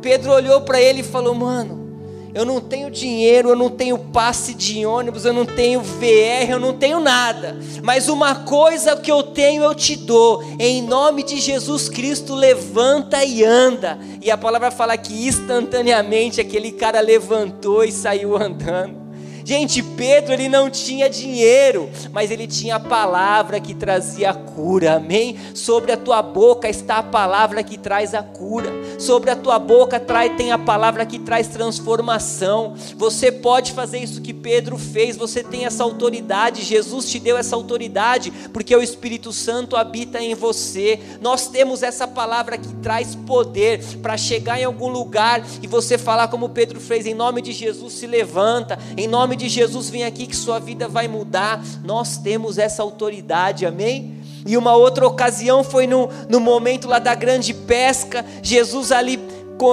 Pedro 0.00 0.32
olhou 0.32 0.60
para 0.60 0.80
ele 0.80 1.00
e 1.00 1.04
falou: 1.04 1.34
Mano, 1.34 1.84
eu 2.34 2.44
não 2.44 2.60
tenho 2.60 2.90
dinheiro, 2.90 3.50
eu 3.50 3.56
não 3.56 3.70
tenho 3.70 3.96
passe 3.96 4.54
de 4.54 4.84
ônibus, 4.84 5.24
eu 5.24 5.32
não 5.32 5.46
tenho 5.46 5.80
VR, 5.80 6.50
eu 6.50 6.58
não 6.58 6.72
tenho 6.72 6.98
nada. 6.98 7.56
Mas 7.82 8.08
uma 8.08 8.34
coisa 8.34 8.96
que 8.96 9.10
eu 9.10 9.22
tenho 9.22 9.62
eu 9.62 9.74
te 9.74 9.94
dou. 9.96 10.42
Em 10.58 10.82
nome 10.82 11.22
de 11.22 11.40
Jesus 11.40 11.88
Cristo, 11.88 12.34
levanta 12.34 13.24
e 13.24 13.44
anda. 13.44 13.98
E 14.20 14.30
a 14.30 14.36
palavra 14.36 14.70
fala 14.70 14.96
que 14.96 15.26
instantaneamente 15.26 16.40
aquele 16.40 16.72
cara 16.72 17.00
levantou 17.00 17.84
e 17.84 17.92
saiu 17.92 18.36
andando. 18.36 19.03
Gente, 19.44 19.82
Pedro 19.82 20.32
ele 20.32 20.48
não 20.48 20.70
tinha 20.70 21.08
dinheiro, 21.08 21.90
mas 22.10 22.30
ele 22.30 22.46
tinha 22.46 22.76
a 22.76 22.80
palavra 22.80 23.60
que 23.60 23.74
trazia 23.74 24.30
a 24.30 24.34
cura. 24.34 24.94
Amém? 24.94 25.36
Sobre 25.54 25.92
a 25.92 25.98
tua 25.98 26.22
boca 26.22 26.66
está 26.66 26.96
a 26.96 27.02
palavra 27.02 27.62
que 27.62 27.76
traz 27.76 28.14
a 28.14 28.22
cura. 28.22 28.72
Sobre 28.98 29.30
a 29.30 29.36
tua 29.36 29.58
boca 29.58 30.00
tem 30.36 30.50
a 30.50 30.56
palavra 30.56 31.04
que 31.04 31.18
traz 31.18 31.48
transformação. 31.48 32.74
Você 32.96 33.30
pode 33.30 33.72
fazer 33.72 33.98
isso 33.98 34.22
que 34.22 34.32
Pedro 34.32 34.78
fez. 34.78 35.14
Você 35.14 35.44
tem 35.44 35.66
essa 35.66 35.84
autoridade. 35.84 36.62
Jesus 36.62 37.10
te 37.10 37.18
deu 37.18 37.36
essa 37.36 37.54
autoridade 37.54 38.32
porque 38.50 38.74
o 38.74 38.82
Espírito 38.82 39.30
Santo 39.30 39.76
habita 39.76 40.22
em 40.22 40.34
você. 40.34 40.98
Nós 41.20 41.48
temos 41.48 41.82
essa 41.82 42.08
palavra 42.08 42.56
que 42.56 42.72
traz 42.76 43.14
poder 43.14 43.84
para 44.00 44.16
chegar 44.16 44.58
em 44.58 44.64
algum 44.64 44.88
lugar 44.88 45.44
e 45.62 45.66
você 45.66 45.98
falar 45.98 46.28
como 46.28 46.48
Pedro 46.48 46.80
fez 46.80 47.04
em 47.04 47.12
nome 47.12 47.42
de 47.42 47.52
Jesus, 47.52 47.92
se 47.92 48.06
levanta. 48.06 48.78
Em 48.96 49.06
nome 49.06 49.33
nome 49.34 49.36
de 49.36 49.48
Jesus, 49.48 49.90
vem 49.90 50.04
aqui 50.04 50.28
que 50.28 50.36
sua 50.36 50.60
vida 50.60 50.86
vai 50.86 51.08
mudar. 51.08 51.60
Nós 51.82 52.16
temos 52.16 52.56
essa 52.56 52.82
autoridade, 52.82 53.66
amém? 53.66 54.22
E 54.46 54.56
uma 54.56 54.76
outra 54.76 55.04
ocasião 55.06 55.64
foi 55.64 55.88
no, 55.88 56.08
no 56.28 56.38
momento 56.38 56.86
lá 56.86 57.00
da 57.00 57.16
grande 57.16 57.52
pesca, 57.52 58.24
Jesus 58.42 58.92
ali 58.92 59.18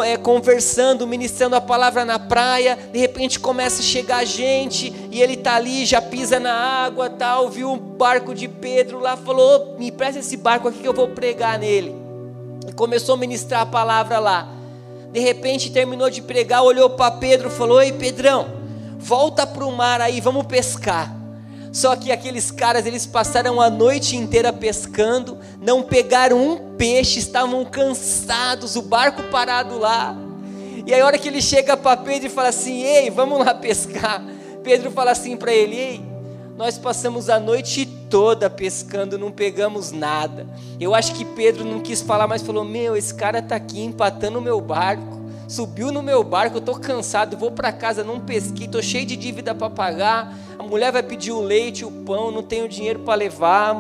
é, 0.04 0.18
conversando, 0.18 1.06
ministrando 1.06 1.56
a 1.56 1.62
palavra 1.62 2.04
na 2.04 2.18
praia, 2.18 2.76
de 2.92 2.98
repente 2.98 3.40
começa 3.40 3.82
a 3.82 3.86
chegar 3.86 4.26
gente, 4.26 4.92
e 5.12 5.22
ele 5.22 5.38
tá 5.38 5.56
ali, 5.56 5.86
já 5.86 6.02
pisa 6.02 6.40
na 6.40 6.54
água, 6.54 7.10
tal, 7.10 7.50
viu 7.50 7.72
um 7.72 7.78
barco 7.78 8.34
de 8.34 8.48
Pedro 8.48 9.00
lá, 9.00 9.16
falou: 9.16 9.76
"Me 9.78 9.92
presta 9.92 10.22
esse 10.22 10.38
barco 10.38 10.68
aqui 10.68 10.80
que 10.80 10.88
eu 10.88 10.94
vou 10.94 11.10
pregar 11.10 11.60
nele". 11.60 11.96
E 12.68 12.72
começou 12.72 13.14
a 13.14 13.18
ministrar 13.18 13.62
a 13.62 13.66
palavra 13.66 14.18
lá. 14.18 14.48
De 15.12 15.20
repente 15.20 15.72
terminou 15.72 16.10
de 16.10 16.22
pregar, 16.22 16.64
olhou 16.64 16.90
para 16.92 17.12
Pedro, 17.12 17.50
falou: 17.52 17.82
"Ei, 17.82 17.92
Pedrão, 17.92 18.61
volta 19.02 19.48
para 19.48 19.66
o 19.66 19.72
mar 19.72 20.00
aí, 20.00 20.22
vamos 20.22 20.46
pescar". 20.46 21.22
Só 21.72 21.96
que 21.96 22.12
aqueles 22.12 22.52
caras, 22.52 22.86
eles 22.86 23.06
passaram 23.06 23.62
a 23.62 23.70
noite 23.70 24.18
inteira 24.18 24.52
pescando, 24.52 25.38
não 25.62 25.82
pegaram 25.82 26.38
um 26.38 26.76
peixe, 26.76 27.20
estavam 27.20 27.64
cansados, 27.64 28.76
o 28.76 28.82
barco 28.82 29.24
parado 29.24 29.80
lá. 29.80 30.16
E 30.86 30.94
aí 30.94 31.00
a 31.00 31.06
hora 31.06 31.18
que 31.18 31.30
ele 31.30 31.42
chega 31.42 31.78
para 31.78 31.96
Pedro 31.96 32.28
e 32.28 32.30
fala 32.30 32.50
assim: 32.50 32.82
"Ei, 32.84 33.10
vamos 33.10 33.40
lá 33.40 33.54
pescar". 33.54 34.22
Pedro 34.64 34.92
fala 34.92 35.12
assim 35.12 35.38
para 35.38 35.54
ele: 35.54 35.76
"Ei, 35.76 36.02
nós 36.58 36.78
passamos 36.78 37.30
a 37.30 37.40
noite 37.40 37.86
toda 37.86 38.50
pescando, 38.50 39.18
não 39.18 39.32
pegamos 39.32 39.94
nada". 39.94 40.46
Eu 40.78 40.94
acho 40.94 41.16
que 41.16 41.24
Pedro 41.24 41.64
não 41.64 41.80
quis 41.80 42.02
falar, 42.02 42.28
mas 42.28 42.42
falou: 42.42 42.66
"Meu, 42.66 42.98
esse 42.98 43.14
cara 43.14 43.42
tá 43.42 43.56
aqui 43.56 43.82
empatando 43.82 44.40
o 44.40 44.42
meu 44.42 44.60
barco" 44.60 45.21
subiu 45.52 45.92
no 45.92 46.02
meu 46.02 46.24
barco, 46.24 46.58
eu 46.58 46.60
estou 46.60 46.80
cansado, 46.80 47.36
vou 47.36 47.52
para 47.52 47.74
casa, 47.74 48.04
não 48.04 48.20
pesquei, 48.22 48.66
estou 48.66 48.82
cheio 48.82 49.06
de 49.06 49.18
dívida 49.18 49.54
para 49.54 49.70
pagar. 49.70 50.38
A 50.58 50.64
mulher 50.64 50.92
vai 50.92 51.04
pedir 51.04 51.32
o 51.32 51.42
leite, 51.42 51.84
o 51.84 51.92
pão, 51.92 52.32
não 52.32 52.42
tenho 52.42 52.70
dinheiro 52.70 53.00
para 53.00 53.16
levar, 53.16 53.76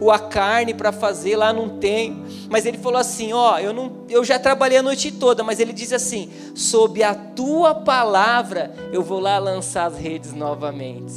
o, 0.00 0.10
a 0.10 0.18
carne 0.18 0.72
para 0.72 0.90
fazer 0.90 1.36
lá 1.36 1.52
não 1.52 1.78
tenho. 1.78 2.24
Mas 2.48 2.64
ele 2.64 2.78
falou 2.78 2.98
assim: 2.98 3.32
ó, 3.32 3.58
eu 3.58 3.72
não, 3.74 3.92
eu 4.08 4.24
já 4.24 4.38
trabalhei 4.38 4.78
a 4.78 4.82
noite 4.82 5.12
toda, 5.12 5.44
mas 5.44 5.60
ele 5.60 5.72
diz 5.72 5.92
assim: 5.92 6.30
sob 6.54 7.02
a 7.02 7.14
tua 7.14 7.74
palavra 7.74 8.74
eu 8.92 9.02
vou 9.02 9.20
lá 9.20 9.38
lançar 9.38 9.84
as 9.86 9.98
redes 9.98 10.32
novamente. 10.32 11.12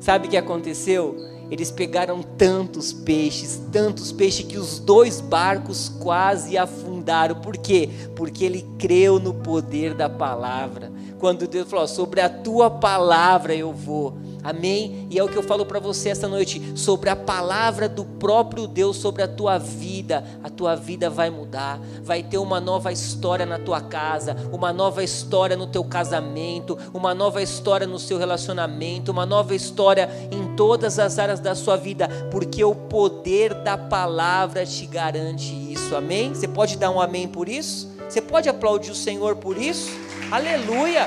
Sabe 0.00 0.28
o 0.28 0.30
que 0.30 0.36
aconteceu? 0.36 1.16
Eles 1.50 1.70
pegaram 1.70 2.22
tantos 2.22 2.92
peixes, 2.92 3.60
tantos 3.72 4.12
peixes, 4.12 4.46
que 4.46 4.58
os 4.58 4.78
dois 4.78 5.20
barcos 5.20 5.88
quase 5.88 6.58
afundaram. 6.58 7.36
Por 7.36 7.56
quê? 7.56 7.88
Porque 8.14 8.44
ele 8.44 8.66
creu 8.78 9.18
no 9.18 9.32
poder 9.32 9.94
da 9.94 10.08
palavra. 10.10 10.92
Quando 11.18 11.48
Deus 11.48 11.68
falou: 11.68 11.88
Sobre 11.88 12.20
a 12.20 12.28
tua 12.28 12.70
palavra 12.70 13.54
eu 13.54 13.72
vou. 13.72 14.18
Amém? 14.48 15.06
E 15.10 15.18
é 15.18 15.22
o 15.22 15.28
que 15.28 15.36
eu 15.36 15.42
falo 15.42 15.66
para 15.66 15.78
você 15.78 16.08
esta 16.08 16.26
noite, 16.26 16.72
sobre 16.74 17.10
a 17.10 17.16
palavra 17.16 17.86
do 17.86 18.02
próprio 18.02 18.66
Deus 18.66 18.96
sobre 18.96 19.22
a 19.22 19.28
tua 19.28 19.58
vida. 19.58 20.24
A 20.42 20.48
tua 20.48 20.74
vida 20.74 21.10
vai 21.10 21.28
mudar, 21.28 21.78
vai 22.02 22.22
ter 22.22 22.38
uma 22.38 22.58
nova 22.58 22.90
história 22.90 23.44
na 23.44 23.58
tua 23.58 23.82
casa, 23.82 24.34
uma 24.50 24.72
nova 24.72 25.04
história 25.04 25.54
no 25.54 25.66
teu 25.66 25.84
casamento, 25.84 26.78
uma 26.94 27.14
nova 27.14 27.42
história 27.42 27.86
no 27.86 27.98
seu 27.98 28.16
relacionamento, 28.16 29.12
uma 29.12 29.26
nova 29.26 29.54
história 29.54 30.08
em 30.30 30.56
todas 30.56 30.98
as 30.98 31.18
áreas 31.18 31.40
da 31.40 31.54
sua 31.54 31.76
vida, 31.76 32.08
porque 32.30 32.64
o 32.64 32.74
poder 32.74 33.52
da 33.52 33.76
palavra 33.76 34.64
te 34.64 34.86
garante 34.86 35.52
isso. 35.70 35.94
Amém? 35.94 36.32
Você 36.32 36.48
pode 36.48 36.78
dar 36.78 36.90
um 36.90 36.98
amém 36.98 37.28
por 37.28 37.50
isso? 37.50 37.90
Você 38.08 38.22
pode 38.22 38.48
aplaudir 38.48 38.92
o 38.92 38.94
Senhor 38.94 39.36
por 39.36 39.58
isso? 39.58 39.90
Aleluia! 40.30 41.06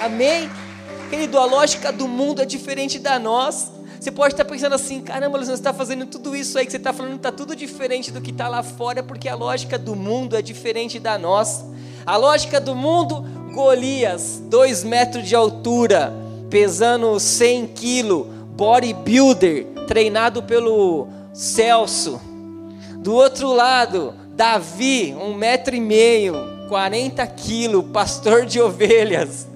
Amém? 0.00 0.48
Querido, 1.08 1.38
a 1.38 1.44
lógica 1.44 1.92
do 1.92 2.08
mundo 2.08 2.42
é 2.42 2.44
diferente 2.44 2.98
da 2.98 3.18
nossa. 3.18 3.70
Você 3.98 4.10
pode 4.10 4.34
estar 4.34 4.44
pensando 4.44 4.74
assim, 4.74 5.00
caramba, 5.00 5.38
você 5.38 5.52
está 5.52 5.72
fazendo 5.72 6.04
tudo 6.06 6.34
isso 6.34 6.58
aí 6.58 6.66
que 6.66 6.72
você 6.72 6.76
está 6.76 6.92
falando, 6.92 7.16
está 7.16 7.30
tudo 7.30 7.54
diferente 7.54 8.10
do 8.10 8.20
que 8.20 8.30
está 8.30 8.48
lá 8.48 8.62
fora, 8.62 9.02
porque 9.02 9.28
a 9.28 9.34
lógica 9.34 9.78
do 9.78 9.94
mundo 9.94 10.36
é 10.36 10.42
diferente 10.42 10.98
da 10.98 11.16
nossa. 11.16 11.64
A 12.04 12.16
lógica 12.16 12.60
do 12.60 12.74
mundo, 12.74 13.24
Golias, 13.54 14.42
dois 14.46 14.82
metros 14.82 15.26
de 15.26 15.34
altura, 15.34 16.12
pesando 16.50 17.18
100 17.18 17.68
quilos, 17.68 18.26
bodybuilder, 18.56 19.66
treinado 19.86 20.42
pelo 20.42 21.08
Celso. 21.32 22.20
Do 22.98 23.14
outro 23.14 23.52
lado, 23.52 24.12
Davi, 24.34 25.16
um 25.20 25.34
metro 25.34 25.74
e 25.74 25.80
meio, 25.80 26.34
40 26.68 27.24
quilos, 27.28 27.84
pastor 27.92 28.44
de 28.44 28.60
ovelhas. 28.60 29.46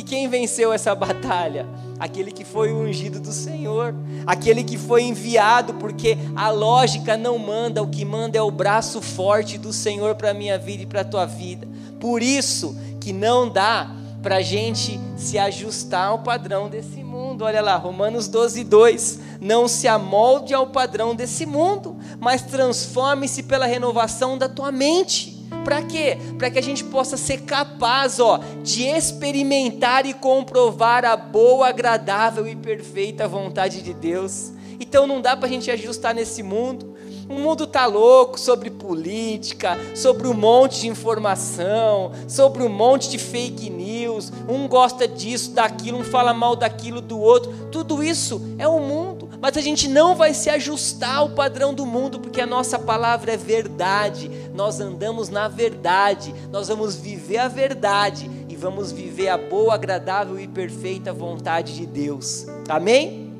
E 0.00 0.02
quem 0.02 0.28
venceu 0.28 0.72
essa 0.72 0.94
batalha? 0.94 1.68
Aquele 1.98 2.32
que 2.32 2.42
foi 2.42 2.72
ungido 2.72 3.20
do 3.20 3.30
Senhor, 3.30 3.94
aquele 4.26 4.64
que 4.64 4.78
foi 4.78 5.02
enviado, 5.02 5.74
porque 5.74 6.16
a 6.34 6.48
lógica 6.48 7.18
não 7.18 7.36
manda, 7.36 7.82
o 7.82 7.86
que 7.86 8.02
manda 8.02 8.38
é 8.38 8.40
o 8.40 8.50
braço 8.50 9.02
forte 9.02 9.58
do 9.58 9.74
Senhor 9.74 10.14
para 10.14 10.30
a 10.30 10.34
minha 10.34 10.58
vida 10.58 10.84
e 10.84 10.86
para 10.86 11.02
a 11.02 11.04
tua 11.04 11.26
vida. 11.26 11.68
Por 12.00 12.22
isso 12.22 12.74
que 12.98 13.12
não 13.12 13.46
dá 13.46 13.94
para 14.22 14.36
a 14.36 14.40
gente 14.40 14.98
se 15.18 15.36
ajustar 15.36 16.06
ao 16.06 16.20
padrão 16.20 16.70
desse 16.70 17.04
mundo. 17.04 17.44
Olha 17.44 17.60
lá, 17.60 17.76
Romanos 17.76 18.26
12, 18.26 18.64
2. 18.64 19.20
Não 19.38 19.68
se 19.68 19.86
amolde 19.86 20.54
ao 20.54 20.68
padrão 20.68 21.14
desse 21.14 21.44
mundo, 21.44 21.94
mas 22.18 22.40
transforme-se 22.40 23.42
pela 23.42 23.66
renovação 23.66 24.38
da 24.38 24.48
tua 24.48 24.72
mente 24.72 25.39
para 25.64 25.82
quê? 25.82 26.16
Para 26.38 26.50
que 26.50 26.58
a 26.58 26.62
gente 26.62 26.84
possa 26.84 27.16
ser 27.16 27.42
capaz, 27.42 28.20
ó, 28.20 28.40
de 28.62 28.84
experimentar 28.84 30.06
e 30.06 30.14
comprovar 30.14 31.04
a 31.04 31.16
boa, 31.16 31.68
agradável 31.68 32.46
e 32.46 32.56
perfeita 32.56 33.28
vontade 33.28 33.82
de 33.82 33.92
Deus. 33.92 34.52
Então 34.78 35.06
não 35.06 35.20
dá 35.20 35.36
para 35.36 35.46
a 35.46 35.50
gente 35.50 35.70
ajustar 35.70 36.14
nesse 36.14 36.42
mundo. 36.42 36.96
O 37.30 37.34
mundo 37.34 37.66
tá 37.66 37.86
louco 37.86 38.38
sobre 38.38 38.70
política, 38.70 39.78
sobre 39.94 40.26
um 40.26 40.34
monte 40.34 40.80
de 40.80 40.88
informação, 40.88 42.12
sobre 42.28 42.62
um 42.62 42.68
monte 42.68 43.08
de 43.08 43.18
fake 43.18 43.70
news. 43.70 44.32
Um 44.48 44.66
gosta 44.66 45.06
disso, 45.06 45.52
daquilo, 45.52 45.98
um 45.98 46.04
fala 46.04 46.34
mal 46.34 46.56
daquilo 46.56 47.00
do 47.00 47.18
outro. 47.18 47.52
Tudo 47.70 48.02
isso 48.02 48.42
é 48.58 48.66
o 48.66 48.80
mundo 48.80 49.30
mas 49.40 49.56
a 49.56 49.60
gente 49.60 49.88
não 49.88 50.14
vai 50.14 50.34
se 50.34 50.50
ajustar 50.50 51.16
ao 51.16 51.30
padrão 51.30 51.72
do 51.72 51.86
mundo, 51.86 52.20
porque 52.20 52.42
a 52.42 52.46
nossa 52.46 52.78
palavra 52.78 53.32
é 53.32 53.36
verdade, 53.38 54.30
nós 54.54 54.80
andamos 54.80 55.30
na 55.30 55.48
verdade, 55.48 56.34
nós 56.52 56.68
vamos 56.68 56.94
viver 56.94 57.38
a 57.38 57.48
verdade 57.48 58.30
e 58.48 58.54
vamos 58.54 58.92
viver 58.92 59.28
a 59.28 59.38
boa, 59.38 59.74
agradável 59.74 60.38
e 60.38 60.46
perfeita 60.46 61.10
vontade 61.10 61.74
de 61.74 61.86
Deus, 61.86 62.46
amém? 62.68 63.32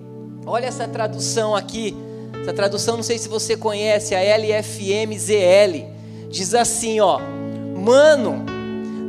Olha 0.46 0.66
essa 0.66 0.88
tradução 0.88 1.54
aqui, 1.54 1.94
essa 2.50 2.56
tradução 2.56 2.96
não 2.96 3.02
sei 3.04 3.16
se 3.16 3.28
você 3.28 3.56
conhece, 3.56 4.12
a 4.12 4.20
LFMZL, 4.20 5.86
diz 6.28 6.52
assim: 6.52 6.98
ó, 6.98 7.20
mano, 7.76 8.44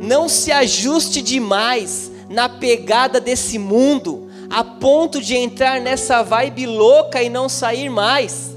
não 0.00 0.28
se 0.28 0.52
ajuste 0.52 1.20
demais 1.20 2.12
na 2.28 2.48
pegada 2.48 3.20
desse 3.20 3.58
mundo 3.58 4.30
a 4.48 4.62
ponto 4.62 5.20
de 5.20 5.34
entrar 5.34 5.80
nessa 5.80 6.22
vibe 6.22 6.66
louca 6.66 7.20
e 7.22 7.28
não 7.28 7.48
sair 7.48 7.88
mais. 7.88 8.52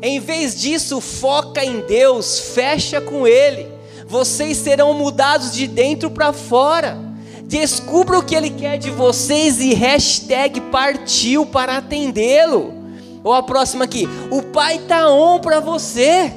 Em 0.00 0.18
vez 0.18 0.58
disso, 0.58 1.00
foca 1.00 1.62
em 1.62 1.80
Deus, 1.80 2.38
fecha 2.54 3.00
com 3.00 3.26
Ele. 3.26 3.68
Vocês 4.06 4.56
serão 4.56 4.94
mudados 4.94 5.52
de 5.52 5.66
dentro 5.66 6.10
para 6.10 6.32
fora. 6.32 6.98
Descubra 7.44 8.18
o 8.18 8.24
que 8.24 8.34
Ele 8.34 8.50
quer 8.50 8.78
de 8.78 8.90
vocês 8.90 9.60
e 9.60 9.74
hashtag 9.74 10.60
partiu 10.62 11.44
para 11.44 11.76
atendê-lo. 11.76 12.81
Ou 13.24 13.32
a 13.32 13.42
próxima 13.42 13.84
aqui, 13.84 14.08
o 14.30 14.42
Pai 14.42 14.78
tá 14.80 15.08
on 15.10 15.38
para 15.38 15.60
você. 15.60 16.32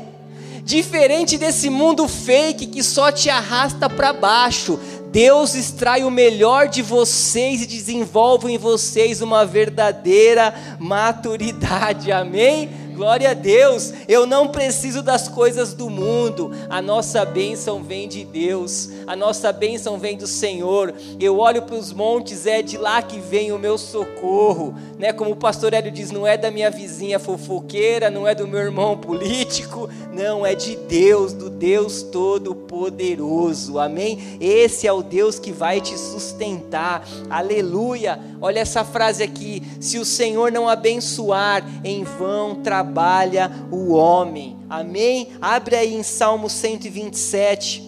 Diferente 0.64 1.38
desse 1.38 1.70
mundo 1.70 2.08
fake 2.08 2.66
que 2.68 2.82
só 2.82 3.12
te 3.12 3.30
arrasta 3.30 3.88
para 3.88 4.12
baixo, 4.12 4.80
Deus 5.12 5.56
extrai 5.56 6.04
o 6.04 6.12
melhor 6.12 6.68
de 6.68 6.82
vocês 6.82 7.62
e 7.62 7.68
desenvolve 7.68 8.52
em 8.52 8.58
vocês 8.58 9.22
uma 9.22 9.46
verdadeira 9.46 10.54
maturidade. 10.80 12.12
Amém? 12.12 12.85
Glória 12.96 13.32
a 13.32 13.34
Deus, 13.34 13.94
eu 14.08 14.26
não 14.26 14.48
preciso 14.48 15.04
das 15.04 15.28
coisas 15.28 15.74
do 15.74 15.90
mundo, 15.90 16.52
a 16.70 16.82
nossa 16.82 17.26
bênção 17.26 17.84
vem 17.84 18.08
de 18.08 18.24
Deus, 18.24 18.90
a 19.06 19.18
nossa 19.18 19.52
bênção 19.52 20.00
vem 20.00 20.16
do 20.16 20.26
Senhor. 20.26 20.94
Eu 21.20 21.38
olho 21.38 21.64
para 21.64 21.76
os 21.76 21.92
montes, 21.92 22.48
é 22.48 22.62
de 22.62 22.78
lá 22.78 23.02
que 23.02 23.20
vem 23.20 23.52
o 23.52 23.60
meu 23.60 23.78
socorro, 23.78 24.74
né? 24.98 25.12
Como 25.12 25.32
o 25.32 25.36
pastor 25.36 25.74
Hélio 25.74 25.92
diz, 25.92 26.10
não 26.10 26.26
é 26.26 26.38
da 26.38 26.50
minha 26.50 26.72
vizinha 26.72 27.20
fofoqueira, 27.20 28.10
não 28.10 28.26
é 28.26 28.34
do 28.34 28.48
meu 28.48 28.62
irmão 28.62 28.98
político, 28.98 29.90
não, 30.14 30.46
é 30.46 30.56
de 30.56 30.78
Deus, 30.78 31.34
do 31.34 31.50
Deus 31.50 32.02
Todo-Poderoso, 32.02 33.78
amém? 33.78 34.38
Esse 34.40 34.88
é 34.88 34.94
o 34.94 35.04
Deus 35.04 35.38
que 35.38 35.52
vai 35.52 35.82
te 35.82 35.98
sustentar, 35.98 37.06
aleluia. 37.30 38.18
Olha 38.40 38.62
essa 38.62 38.86
frase 38.86 39.22
aqui: 39.22 39.62
se 39.82 39.98
o 39.98 40.06
Senhor 40.06 40.50
não 40.50 40.70
abençoar, 40.70 41.66
em 41.84 42.06
vão 42.06 42.56
trabalhar 42.56 42.85
trabalha 42.86 43.52
o 43.72 43.94
homem. 43.94 44.56
Amém? 44.70 45.30
Abre 45.42 45.76
aí 45.76 45.96
em 45.96 46.04
Salmo 46.04 46.50
127. 46.50 47.84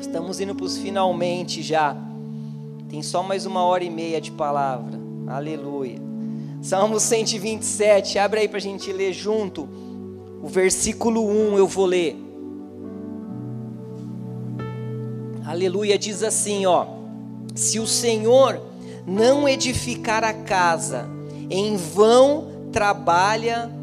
Estamos 0.00 0.40
indo 0.40 0.54
para 0.54 0.66
os 0.66 0.76
finalmente 0.76 1.62
já. 1.62 1.96
Tem 2.88 3.02
só 3.02 3.22
mais 3.22 3.46
uma 3.46 3.62
hora 3.62 3.84
e 3.84 3.90
meia 3.90 4.20
de 4.20 4.32
palavra. 4.32 4.98
Aleluia. 5.28 6.00
Salmo 6.60 6.98
127, 6.98 8.18
abre 8.18 8.40
aí 8.40 8.48
para 8.48 8.58
a 8.58 8.60
gente 8.60 8.92
ler 8.92 9.12
junto. 9.12 9.68
O 10.42 10.48
versículo 10.48 11.24
1 11.24 11.58
eu 11.58 11.66
vou 11.68 11.86
ler. 11.86 12.16
Aleluia, 15.44 15.96
diz 15.96 16.24
assim, 16.24 16.66
ó: 16.66 16.86
Se 17.54 17.78
o 17.78 17.86
Senhor 17.86 18.60
não 19.06 19.48
edificar 19.48 20.24
a 20.24 20.32
casa, 20.32 21.08
em 21.48 21.76
vão 21.76 22.56
trabalha 22.72 23.75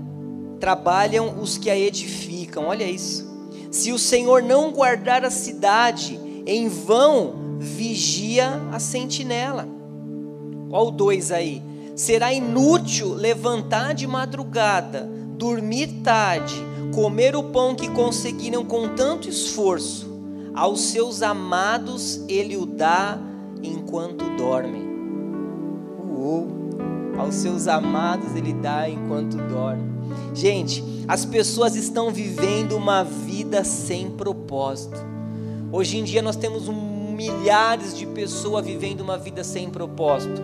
trabalham 0.63 1.41
os 1.41 1.57
que 1.57 1.69
a 1.69 1.77
edificam. 1.77 2.67
Olha 2.67 2.89
isso. 2.89 3.29
Se 3.69 3.91
o 3.91 3.99
Senhor 3.99 4.41
não 4.41 4.71
guardar 4.71 5.25
a 5.25 5.29
cidade, 5.29 6.17
em 6.45 6.69
vão 6.69 7.57
vigia 7.59 8.61
a 8.71 8.79
sentinela. 8.79 9.67
Olha 10.71 10.87
o 10.87 10.91
dois 10.91 11.33
aí. 11.33 11.61
Será 11.97 12.31
inútil 12.31 13.13
levantar 13.13 13.93
de 13.93 14.07
madrugada, 14.07 15.01
dormir 15.37 15.99
tarde, 16.01 16.55
comer 16.95 17.35
o 17.35 17.43
pão 17.43 17.75
que 17.75 17.89
conseguiram 17.89 18.63
com 18.63 18.95
tanto 18.95 19.27
esforço. 19.27 20.09
Aos 20.55 20.79
seus 20.79 21.21
amados 21.21 22.23
ele 22.29 22.55
o 22.55 22.65
dá 22.65 23.19
enquanto 23.61 24.23
dormem. 24.37 24.87
Uou! 26.09 26.47
Aos 27.17 27.35
seus 27.35 27.67
amados 27.67 28.33
ele 28.33 28.53
dá 28.53 28.87
enquanto 28.87 29.35
dorme. 29.49 29.92
Gente, 30.33 30.83
as 31.07 31.25
pessoas 31.25 31.75
estão 31.75 32.11
vivendo 32.11 32.75
uma 32.75 33.03
vida 33.03 33.63
sem 33.63 34.09
propósito. 34.09 34.97
Hoje 35.71 35.97
em 35.97 36.03
dia 36.03 36.21
nós 36.21 36.35
temos 36.35 36.67
milhares 36.67 37.97
de 37.97 38.05
pessoas 38.07 38.65
vivendo 38.65 39.01
uma 39.01 39.17
vida 39.17 39.43
sem 39.43 39.69
propósito. 39.69 40.41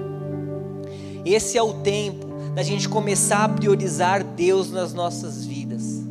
Esse 1.26 1.58
é 1.58 1.64
o 1.64 1.74
tempo 1.74 2.28
da 2.54 2.64
gente 2.64 2.90
começar 2.90 3.46
a 3.46 3.50
priorizar 3.50 4.24
Deus 4.24 4.72
nas 4.72 4.94
nossas 4.94 5.46
vidas. 5.46 6.04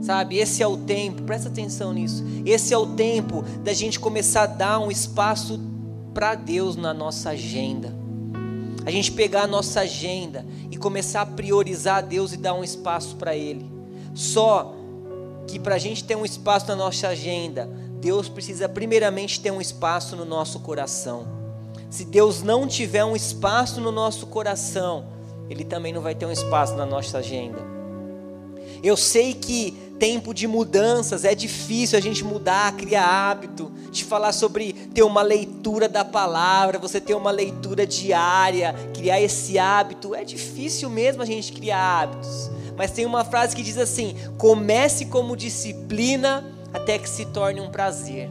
Sabe, 0.00 0.38
esse 0.38 0.62
é 0.62 0.66
o 0.66 0.76
tempo, 0.76 1.22
presta 1.22 1.48
atenção 1.48 1.92
nisso. 1.92 2.24
Esse 2.44 2.74
é 2.74 2.78
o 2.78 2.86
tempo 2.86 3.42
da 3.62 3.72
gente 3.72 4.00
começar 4.00 4.42
a 4.42 4.46
dar 4.46 4.78
um 4.80 4.90
espaço 4.90 5.60
para 6.12 6.34
Deus 6.34 6.76
na 6.76 6.92
nossa 6.92 7.30
agenda. 7.30 8.01
A 8.84 8.90
gente 8.90 9.12
pegar 9.12 9.42
a 9.42 9.46
nossa 9.46 9.80
agenda 9.80 10.44
e 10.70 10.76
começar 10.76 11.22
a 11.22 11.26
priorizar 11.26 12.04
Deus 12.04 12.32
e 12.32 12.36
dar 12.36 12.54
um 12.54 12.64
espaço 12.64 13.16
para 13.16 13.36
Ele. 13.36 13.70
Só 14.14 14.74
que 15.46 15.58
para 15.58 15.76
a 15.76 15.78
gente 15.78 16.04
ter 16.04 16.16
um 16.16 16.24
espaço 16.24 16.66
na 16.68 16.76
nossa 16.76 17.08
agenda, 17.08 17.68
Deus 18.00 18.28
precisa 18.28 18.68
primeiramente 18.68 19.40
ter 19.40 19.50
um 19.50 19.60
espaço 19.60 20.16
no 20.16 20.24
nosso 20.24 20.60
coração. 20.60 21.26
Se 21.88 22.04
Deus 22.04 22.42
não 22.42 22.66
tiver 22.66 23.04
um 23.04 23.14
espaço 23.14 23.80
no 23.80 23.92
nosso 23.92 24.26
coração, 24.26 25.04
Ele 25.48 25.64
também 25.64 25.92
não 25.92 26.00
vai 26.00 26.14
ter 26.14 26.26
um 26.26 26.32
espaço 26.32 26.74
na 26.74 26.86
nossa 26.86 27.18
agenda. 27.18 27.58
Eu 28.82 28.96
sei 28.96 29.34
que 29.34 29.76
tempo 30.02 30.34
de 30.34 30.48
mudanças 30.48 31.24
é 31.24 31.32
difícil 31.32 31.96
a 31.96 32.02
gente 32.02 32.24
mudar, 32.24 32.72
criar 32.72 33.06
hábito, 33.06 33.70
de 33.92 34.02
falar 34.02 34.32
sobre 34.32 34.72
ter 34.72 35.04
uma 35.04 35.22
leitura 35.22 35.88
da 35.88 36.04
palavra, 36.04 36.76
você 36.76 37.00
ter 37.00 37.14
uma 37.14 37.30
leitura 37.30 37.86
diária, 37.86 38.74
criar 38.92 39.20
esse 39.20 39.60
hábito. 39.60 40.12
É 40.12 40.24
difícil 40.24 40.90
mesmo 40.90 41.22
a 41.22 41.24
gente 41.24 41.52
criar 41.52 42.00
hábitos. 42.02 42.50
Mas 42.76 42.90
tem 42.90 43.06
uma 43.06 43.24
frase 43.24 43.54
que 43.54 43.62
diz 43.62 43.78
assim: 43.78 44.16
comece 44.36 45.06
como 45.06 45.36
disciplina 45.36 46.44
até 46.74 46.98
que 46.98 47.08
se 47.08 47.26
torne 47.26 47.60
um 47.60 47.70
prazer. 47.70 48.28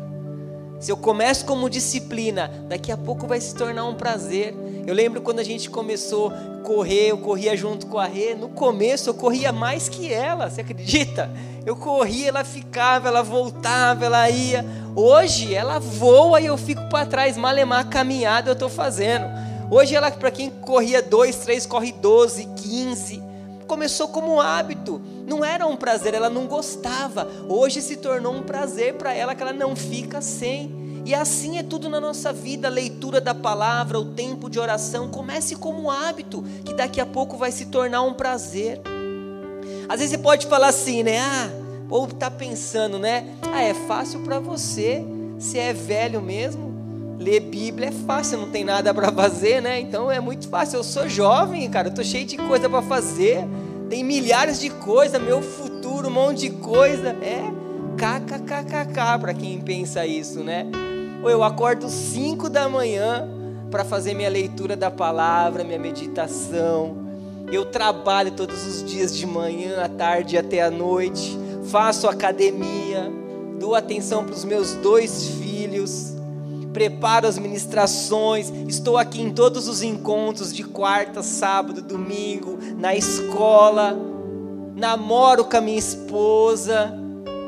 Se 0.77 0.91
eu 0.91 0.97
começo 0.97 1.45
como 1.45 1.69
disciplina, 1.69 2.49
daqui 2.67 2.91
a 2.91 2.97
pouco 2.97 3.27
vai 3.27 3.39
se 3.39 3.55
tornar 3.55 3.85
um 3.85 3.95
prazer. 3.95 4.53
Eu 4.85 4.93
lembro 4.93 5.21
quando 5.21 5.39
a 5.39 5.43
gente 5.43 5.69
começou 5.69 6.31
a 6.31 6.63
correr, 6.65 7.11
eu 7.11 7.19
corria 7.19 7.55
junto 7.55 7.85
com 7.87 7.97
a 7.97 8.07
Rê. 8.07 8.35
No 8.35 8.49
começo 8.49 9.09
eu 9.09 9.13
corria 9.13 9.53
mais 9.53 9.87
que 9.87 10.11
ela, 10.11 10.49
você 10.49 10.59
acredita? 10.59 11.31
Eu 11.65 11.75
corria, 11.75 12.29
ela 12.29 12.43
ficava, 12.43 13.07
ela 13.07 13.21
voltava, 13.21 14.05
ela 14.05 14.29
ia. 14.29 14.65
Hoje 14.95 15.53
ela 15.53 15.79
voa 15.79 16.41
e 16.41 16.47
eu 16.47 16.57
fico 16.57 16.89
para 16.89 17.05
trás, 17.05 17.37
malemar 17.37 17.87
caminhada 17.87 18.49
eu 18.49 18.53
estou 18.53 18.69
fazendo. 18.69 19.25
Hoje 19.69 19.95
ela, 19.95 20.11
para 20.11 20.31
quem 20.31 20.49
corria 20.49 21.01
dois, 21.01 21.37
três, 21.37 21.65
corre 21.65 21.91
12, 21.91 22.45
15 22.57 23.31
começou 23.71 24.09
como 24.09 24.33
um 24.33 24.41
hábito, 24.41 25.01
não 25.25 25.45
era 25.45 25.65
um 25.65 25.77
prazer, 25.77 26.13
ela 26.13 26.29
não 26.29 26.45
gostava. 26.45 27.25
Hoje 27.47 27.81
se 27.81 27.95
tornou 27.95 28.33
um 28.33 28.43
prazer 28.43 28.95
para 28.95 29.13
ela 29.13 29.33
que 29.33 29.41
ela 29.41 29.53
não 29.53 29.77
fica 29.77 30.19
sem. 30.19 31.01
E 31.05 31.15
assim 31.15 31.57
é 31.57 31.63
tudo 31.63 31.87
na 31.87 31.97
nossa 31.97 32.33
vida, 32.33 32.67
a 32.67 32.71
leitura 32.71 33.21
da 33.21 33.33
palavra, 33.33 33.97
o 33.97 34.13
tempo 34.13 34.49
de 34.49 34.59
oração, 34.59 35.07
comece 35.07 35.55
como 35.55 35.83
um 35.83 35.89
hábito, 35.89 36.43
que 36.65 36.73
daqui 36.73 36.99
a 36.99 37.05
pouco 37.05 37.37
vai 37.37 37.49
se 37.49 37.67
tornar 37.67 38.01
um 38.01 38.13
prazer. 38.13 38.81
Às 39.87 39.99
vezes 39.99 40.11
você 40.11 40.17
pode 40.17 40.47
falar 40.47 40.67
assim, 40.67 41.03
né? 41.03 41.19
Ah, 41.19 41.49
ou 41.89 42.07
tá 42.07 42.31
pensando, 42.31 42.97
né? 42.97 43.25
Ah, 43.51 43.61
é 43.61 43.73
fácil 43.73 44.21
para 44.21 44.39
você, 44.39 45.03
se 45.37 45.59
é 45.59 45.73
velho 45.73 46.21
mesmo, 46.21 46.71
ler 47.19 47.39
Bíblia 47.41 47.89
é 47.89 47.91
fácil, 47.91 48.39
não 48.39 48.49
tem 48.49 48.63
nada 48.63 48.93
para 48.93 49.11
fazer, 49.11 49.61
né? 49.61 49.79
Então 49.79 50.11
é 50.11 50.19
muito 50.19 50.47
fácil. 50.47 50.77
Eu 50.77 50.83
sou 50.83 51.07
jovem, 51.07 51.69
cara, 51.69 51.89
eu 51.89 51.93
tô 51.93 52.03
cheio 52.03 52.25
de 52.25 52.37
coisa 52.37 52.69
para 52.69 52.81
fazer. 52.81 53.45
Tem 53.89 54.03
milhares 54.03 54.59
de 54.59 54.69
coisas, 54.69 55.21
meu 55.21 55.41
futuro, 55.41 56.07
um 56.07 56.11
monte 56.11 56.41
de 56.41 56.49
coisa. 56.51 57.09
É 57.21 57.43
kkkk 57.97 59.19
para 59.19 59.33
quem 59.33 59.59
pensa 59.59 60.05
isso, 60.05 60.43
né? 60.43 60.65
Ou 61.21 61.29
eu 61.29 61.43
acordo 61.43 61.89
5 61.89 62.49
da 62.49 62.67
manhã 62.67 63.29
para 63.69 63.85
fazer 63.85 64.13
minha 64.13 64.29
leitura 64.29 64.75
da 64.75 64.89
palavra, 64.89 65.63
minha 65.63 65.77
meditação. 65.77 67.10
Eu 67.51 67.65
trabalho 67.65 68.31
todos 68.31 68.65
os 68.65 68.83
dias 68.83 69.15
de 69.15 69.25
manhã, 69.25 69.83
à 69.83 69.89
tarde 69.89 70.37
até 70.37 70.61
à 70.61 70.71
noite. 70.71 71.37
Faço 71.65 72.07
academia, 72.07 73.11
dou 73.59 73.75
atenção 73.75 74.23
para 74.23 74.33
os 74.33 74.45
meus 74.45 74.73
dois 74.75 75.27
filhos 75.27 76.11
preparo 76.71 77.27
as 77.27 77.37
ministrações, 77.37 78.51
estou 78.67 78.97
aqui 78.97 79.21
em 79.21 79.31
todos 79.31 79.67
os 79.67 79.81
encontros 79.81 80.53
de 80.53 80.63
quarta, 80.63 81.21
sábado, 81.21 81.81
domingo, 81.81 82.57
na 82.77 82.95
escola, 82.95 83.97
namoro 84.75 85.45
com 85.45 85.57
a 85.57 85.61
minha 85.61 85.77
esposa, 85.77 86.93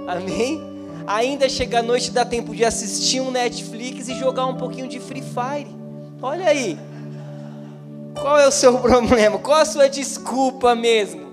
amém? 0.08 0.62
Ainda 1.06 1.50
chega 1.50 1.80
a 1.80 1.84
noite, 1.84 2.12
dá 2.12 2.24
tempo 2.24 2.56
de 2.56 2.64
assistir 2.64 3.20
um 3.22 3.32
Netflix 3.32 4.08
e 4.08 4.16
jogar 4.16 4.46
um 4.46 4.56
pouquinho 4.56 4.88
de 4.88 5.00
Free 5.00 5.22
Fire. 5.22 5.74
Olha 6.22 6.48
aí, 6.48 6.78
qual 8.20 8.40
é 8.40 8.48
o 8.48 8.52
seu 8.52 8.78
problema? 8.82 9.38
Qual 9.40 9.60
a 9.60 9.66
sua 9.66 9.88
desculpa 9.88 10.76
mesmo? 10.76 11.32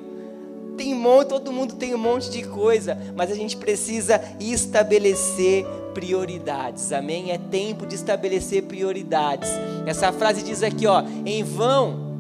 Tem 0.77 0.95
monte, 0.95 1.29
todo 1.29 1.53
mundo 1.53 1.75
tem 1.75 1.95
um 1.95 1.99
monte 1.99 2.31
de 2.31 2.43
coisa, 2.43 2.97
mas 3.15 3.31
a 3.31 3.35
gente 3.35 3.57
precisa 3.57 4.21
estabelecer 4.41 5.67
prioridades. 5.93 6.93
Amém? 6.93 7.33
É 7.33 7.39
tempo 7.39 7.87
de 7.87 7.95
estabelecer 7.95 8.63
prioridades. 8.63 9.51
Essa 9.85 10.11
frase 10.13 10.43
diz 10.43 10.63
aqui, 10.63 10.87
ó, 10.87 11.03
em 11.27 11.45
vão 11.45 12.11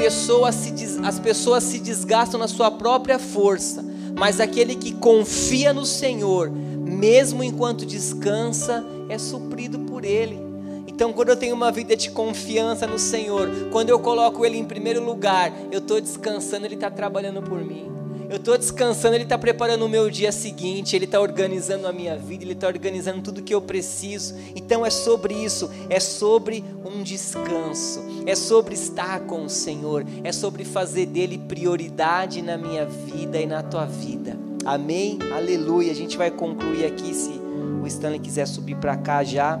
pessoa 0.00 0.50
se 0.50 0.72
as 1.04 1.18
pessoas 1.18 1.62
se 1.62 1.78
desgastam 1.78 2.40
na 2.40 2.48
sua 2.48 2.70
própria 2.70 3.18
força, 3.18 3.84
mas 4.18 4.40
aquele 4.40 4.74
que 4.74 4.92
confia 4.92 5.74
no 5.74 5.84
Senhor, 5.84 6.50
mesmo 6.50 7.44
enquanto 7.44 7.84
descansa, 7.84 8.82
é 9.10 9.18
suprido 9.18 9.80
por 9.80 10.04
ele. 10.04 10.49
Então, 11.00 11.14
quando 11.14 11.30
eu 11.30 11.36
tenho 11.36 11.54
uma 11.54 11.72
vida 11.72 11.96
de 11.96 12.10
confiança 12.10 12.86
no 12.86 12.98
Senhor, 12.98 13.48
quando 13.72 13.88
eu 13.88 13.98
coloco 13.98 14.44
Ele 14.44 14.58
em 14.58 14.66
primeiro 14.66 15.02
lugar, 15.02 15.50
eu 15.72 15.78
estou 15.78 15.98
descansando, 15.98 16.66
Ele 16.66 16.74
está 16.74 16.90
trabalhando 16.90 17.40
por 17.40 17.64
mim 17.64 17.90
eu 18.28 18.36
estou 18.36 18.56
descansando, 18.56 19.16
Ele 19.16 19.24
está 19.24 19.36
preparando 19.36 19.84
o 19.84 19.88
meu 19.88 20.08
dia 20.08 20.30
seguinte, 20.30 20.94
Ele 20.94 21.04
está 21.04 21.20
organizando 21.20 21.88
a 21.88 21.92
minha 21.92 22.16
vida, 22.16 22.44
Ele 22.44 22.52
está 22.52 22.68
organizando 22.68 23.20
tudo 23.22 23.42
que 23.42 23.52
eu 23.52 23.60
preciso. 23.60 24.36
Então 24.54 24.86
é 24.86 24.90
sobre 24.90 25.34
isso, 25.34 25.68
é 25.88 25.98
sobre 25.98 26.64
um 26.84 27.02
descanso, 27.02 28.00
é 28.24 28.36
sobre 28.36 28.74
estar 28.74 29.18
com 29.22 29.46
o 29.46 29.50
Senhor, 29.50 30.06
é 30.22 30.30
sobre 30.30 30.64
fazer 30.64 31.06
dele 31.06 31.38
prioridade 31.38 32.40
na 32.40 32.56
minha 32.56 32.86
vida 32.86 33.40
e 33.40 33.46
na 33.46 33.64
tua 33.64 33.84
vida. 33.84 34.38
Amém? 34.64 35.18
Aleluia. 35.34 35.90
A 35.90 35.96
gente 35.96 36.16
vai 36.16 36.30
concluir 36.30 36.84
aqui 36.84 37.12
se 37.12 37.32
o 37.82 37.86
Stanley 37.88 38.20
quiser 38.20 38.46
subir 38.46 38.76
para 38.76 38.96
cá 38.96 39.24
já. 39.24 39.60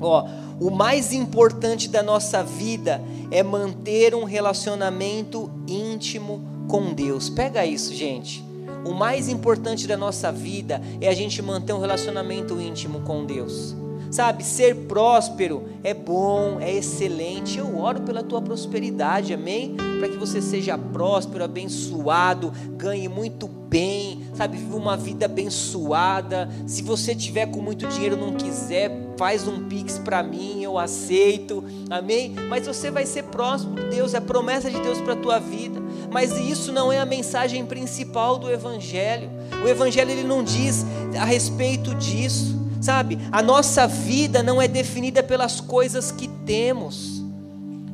Ó, 0.00 0.26
o 0.60 0.70
mais 0.70 1.12
importante 1.12 1.88
da 1.88 2.02
nossa 2.02 2.42
vida 2.42 3.00
é 3.30 3.42
manter 3.42 4.14
um 4.14 4.24
relacionamento 4.24 5.50
íntimo 5.66 6.42
com 6.68 6.92
Deus. 6.92 7.28
Pega 7.28 7.64
isso, 7.64 7.94
gente. 7.94 8.44
O 8.84 8.94
mais 8.94 9.28
importante 9.28 9.86
da 9.86 9.96
nossa 9.96 10.30
vida 10.30 10.80
é 11.00 11.08
a 11.08 11.14
gente 11.14 11.42
manter 11.42 11.72
um 11.72 11.80
relacionamento 11.80 12.60
íntimo 12.60 13.00
com 13.00 13.24
Deus. 13.24 13.74
Sabe, 14.10 14.44
ser 14.44 14.74
próspero 14.86 15.64
é 15.82 15.92
bom, 15.92 16.58
é 16.60 16.72
excelente. 16.72 17.58
Eu 17.58 17.76
oro 17.76 18.02
pela 18.02 18.22
tua 18.22 18.40
prosperidade, 18.40 19.34
amém? 19.34 19.76
Para 19.98 20.08
que 20.08 20.16
você 20.16 20.40
seja 20.40 20.78
próspero, 20.78 21.42
abençoado, 21.42 22.52
ganhe 22.76 23.08
muito 23.08 23.48
bem, 23.48 24.22
sabe, 24.34 24.56
viva 24.56 24.76
uma 24.76 24.96
vida 24.96 25.26
abençoada. 25.26 26.48
Se 26.66 26.82
você 26.82 27.14
tiver 27.14 27.46
com 27.46 27.60
muito 27.60 27.86
dinheiro 27.88 28.16
não 28.16 28.34
quiser, 28.34 28.90
faz 29.16 29.46
um 29.46 29.68
pix 29.68 29.98
para 29.98 30.22
mim, 30.22 30.62
eu 30.62 30.78
aceito. 30.78 31.64
Amém? 31.90 32.34
Mas 32.48 32.66
você 32.66 32.90
vai 32.90 33.06
ser 33.06 33.24
próspero, 33.24 33.88
Deus, 33.90 34.14
é 34.14 34.18
a 34.18 34.20
promessa 34.20 34.70
de 34.70 34.80
Deus 34.80 35.00
para 35.00 35.14
a 35.14 35.16
tua 35.16 35.38
vida. 35.38 35.80
Mas 36.10 36.32
isso 36.38 36.72
não 36.72 36.92
é 36.92 36.98
a 36.98 37.06
mensagem 37.06 37.64
principal 37.64 38.38
do 38.38 38.50
evangelho. 38.50 39.30
O 39.64 39.68
evangelho 39.68 40.10
ele 40.10 40.24
não 40.24 40.42
diz 40.42 40.84
a 41.18 41.24
respeito 41.24 41.94
disso. 41.94 42.56
Sabe? 42.80 43.18
A 43.32 43.42
nossa 43.42 43.86
vida 43.86 44.42
não 44.42 44.60
é 44.60 44.68
definida 44.68 45.22
pelas 45.22 45.60
coisas 45.60 46.12
que 46.12 46.28
temos. 46.28 47.22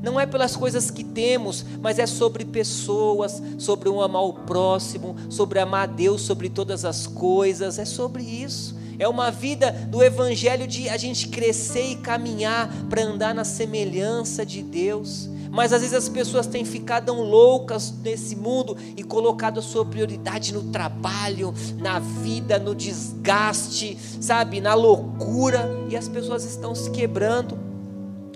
Não 0.02 0.18
é 0.18 0.26
pelas 0.26 0.56
coisas 0.56 0.90
que 0.90 1.04
temos, 1.04 1.64
mas 1.80 1.98
é 1.98 2.06
sobre 2.06 2.44
pessoas, 2.44 3.40
sobre 3.56 3.88
um 3.88 4.02
amar 4.02 4.24
o 4.24 4.32
próximo, 4.32 5.14
sobre 5.30 5.60
amar 5.60 5.86
Deus 5.86 6.22
sobre 6.22 6.50
todas 6.50 6.84
as 6.84 7.06
coisas. 7.06 7.78
É 7.78 7.84
sobre 7.84 8.22
isso. 8.24 8.81
É 8.98 9.08
uma 9.08 9.30
vida 9.30 9.72
do 9.88 10.02
Evangelho 10.02 10.66
de 10.66 10.88
a 10.88 10.96
gente 10.96 11.28
crescer 11.28 11.92
e 11.92 11.96
caminhar 11.96 12.68
para 12.88 13.02
andar 13.02 13.34
na 13.34 13.44
semelhança 13.44 14.44
de 14.44 14.62
Deus. 14.62 15.28
Mas 15.52 15.70
às 15.70 15.82
vezes 15.82 15.94
as 15.94 16.08
pessoas 16.08 16.46
têm 16.46 16.64
ficado 16.64 17.12
loucas 17.12 17.92
nesse 18.02 18.34
mundo 18.34 18.74
e 18.96 19.02
colocado 19.02 19.58
a 19.58 19.62
sua 19.62 19.84
prioridade 19.84 20.54
no 20.54 20.62
trabalho, 20.72 21.52
na 21.76 21.98
vida, 21.98 22.58
no 22.58 22.74
desgaste, 22.74 23.98
sabe, 24.18 24.62
na 24.62 24.72
loucura, 24.72 25.68
e 25.90 25.96
as 25.96 26.08
pessoas 26.08 26.44
estão 26.44 26.74
se 26.74 26.90
quebrando. 26.90 27.58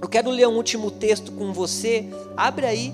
Eu 0.00 0.08
quero 0.08 0.30
ler 0.30 0.46
um 0.46 0.56
último 0.56 0.90
texto 0.90 1.32
com 1.32 1.54
você. 1.54 2.06
Abre 2.36 2.66
aí 2.66 2.92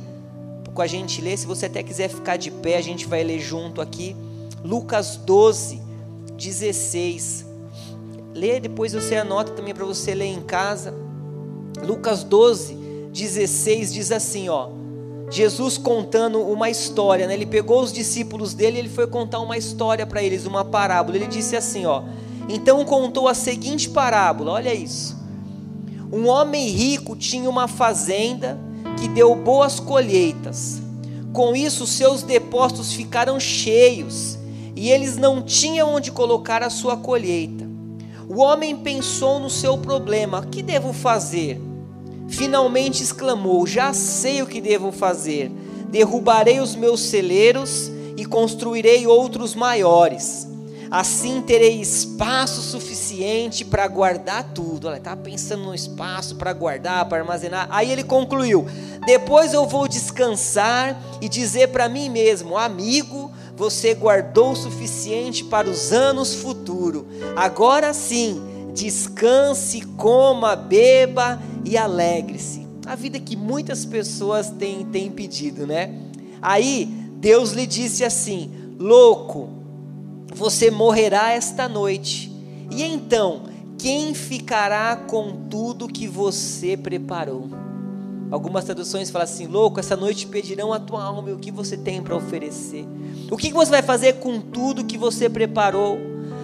com 0.73 0.81
a 0.81 0.87
gente 0.87 1.21
ler. 1.21 1.37
Se 1.37 1.45
você 1.45 1.67
até 1.67 1.83
quiser 1.83 2.09
ficar 2.09 2.37
de 2.37 2.51
pé, 2.51 2.77
a 2.77 2.81
gente 2.81 3.07
vai 3.07 3.25
ler 3.25 3.41
junto 3.41 3.81
aqui. 3.81 4.17
Lucas 4.65 5.17
12, 5.17 5.83
16. 6.37 7.52
Lê, 8.35 8.59
depois 8.59 8.93
você 8.93 9.17
anota 9.17 9.53
também 9.53 9.75
para 9.75 9.85
você 9.85 10.15
ler 10.15 10.27
em 10.27 10.41
casa. 10.41 10.95
Lucas 11.83 12.25
12, 12.25 12.75
16 13.13 13.93
diz 13.93 14.13
assim, 14.13 14.49
ó. 14.49 14.69
Jesus 15.31 15.79
contando 15.79 16.41
uma 16.41 16.69
história, 16.69 17.27
né? 17.27 17.35
Ele 17.35 17.47
pegou 17.47 17.83
os 17.83 17.93
discípulos 17.93 18.53
dele 18.53 18.77
e 18.77 18.81
ele 18.81 18.89
foi 18.89 19.07
contar 19.07 19.41
uma 19.41 19.57
história 19.57 20.07
para 20.07 20.23
eles, 20.23 20.45
uma 20.45 20.65
parábola. 20.65 21.17
Ele 21.17 21.27
disse 21.27 21.57
assim, 21.57 21.87
ó: 21.87 22.03
"Então 22.49 22.85
contou 22.85 23.27
a 23.27 23.35
seguinte 23.35 23.89
parábola, 23.89 24.53
olha 24.53 24.75
isso. 24.75 25.17
Um 26.13 26.29
homem 26.29 26.69
rico 26.69 27.17
tinha 27.17 27.49
uma 27.49 27.67
fazenda 27.67 28.59
que 29.01 29.09
deu 29.09 29.35
boas 29.35 29.81
colheitas. 29.81 30.83
Com 31.33 31.57
isso, 31.57 31.87
seus 31.87 32.23
depósitos 32.23 32.93
ficaram 32.93 33.41
cheios 33.41 34.39
e 34.77 34.91
eles 34.91 35.17
não 35.17 35.41
tinham 35.41 35.95
onde 35.95 36.13
colocar 36.13 36.63
a 36.63 36.69
sua 36.69 36.99
colheita. 36.99 37.72
O 38.35 38.41
homem 38.41 38.75
pensou 38.75 39.39
no 39.39 39.51
seu 39.51 39.77
problema: 39.77 40.47
que 40.47 40.63
devo 40.63 40.95
fazer? 40.95 41.61
Finalmente 42.29 43.03
exclamou: 43.03 43.67
Já 43.67 43.93
sei 43.93 44.41
o 44.41 44.47
que 44.47 44.59
devo 44.59 44.91
fazer. 44.91 45.51
Derrubarei 45.91 46.59
os 46.59 46.75
meus 46.75 47.01
celeiros 47.01 47.91
e 48.17 48.25
construirei 48.25 49.07
outros 49.07 49.55
maiores. 49.55 50.49
Assim 50.91 51.43
terei 51.43 51.79
espaço 51.79 52.63
suficiente 52.63 53.67
para 53.67 53.87
guardar 53.87 54.45
tudo. 54.55 54.89
Olha, 54.89 54.97
estava 54.97 55.21
pensando 55.21 55.65
no 55.65 55.75
espaço 55.75 56.37
para 56.37 56.55
guardar, 56.55 57.07
para 57.11 57.19
armazenar. 57.19 57.67
Aí 57.71 57.93
ele 57.93 58.03
concluiu: 58.03 58.65
Depois 59.05 59.53
eu 59.53 59.67
vou 59.67 59.87
descansar 59.87 60.99
e 61.21 61.29
dizer 61.29 61.69
para 61.69 61.87
mim 61.87 62.09
mesmo, 62.09 62.57
amigo, 62.57 63.31
você 63.57 63.95
guardou 63.95 64.53
o 64.53 64.57
suficiente 64.57 65.45
para 65.45 65.69
os 65.69 65.93
anos 65.93 66.35
futuros. 66.35 67.05
Agora 67.37 67.93
sim 67.93 68.41
descanse, 68.73 69.83
coma, 69.97 70.57
beba 70.57 71.41
e 71.65 71.77
alegre-se. 71.77 72.67
A 72.87 72.95
vida 72.95 73.21
que 73.21 73.37
muitas 73.37 73.85
pessoas 73.85 74.51
têm, 74.51 74.85
têm 74.87 75.11
pedido, 75.11 75.67
né? 75.67 75.95
Aí 76.41 76.87
Deus 76.87 77.53
lhe 77.53 77.67
disse 77.67 78.05
assim: 78.05 78.51
Louco, 78.79 79.49
você 80.35 80.71
morrerá 80.71 81.33
esta 81.33 81.69
noite, 81.69 82.33
e 82.71 82.83
então 82.83 83.45
quem 83.79 84.15
ficará 84.15 84.97
com 84.97 85.47
tudo 85.49 85.89
que 85.89 86.09
você 86.09 86.77
preparou? 86.77 87.49
Algumas 88.33 88.65
traduções 88.65 89.11
falam 89.11 89.25
assim: 89.25 89.47
louco, 89.47 89.79
essa 89.79 89.95
noite 89.95 90.27
pedirão 90.27 90.73
a 90.73 90.81
tua 90.81 91.05
alma 91.05 91.29
e 91.29 91.35
o 91.35 91.39
que 91.39 91.51
você 91.51 91.77
tem 91.77 92.03
para 92.03 92.17
oferecer. 92.17 92.87
O 93.31 93.37
que 93.37 93.53
você 93.53 93.71
vai 93.71 93.83
fazer 93.83 94.15
com 94.15 94.41
tudo 94.41 94.87
que 94.87 94.97
você 94.97 95.29
preparou? 95.29 95.99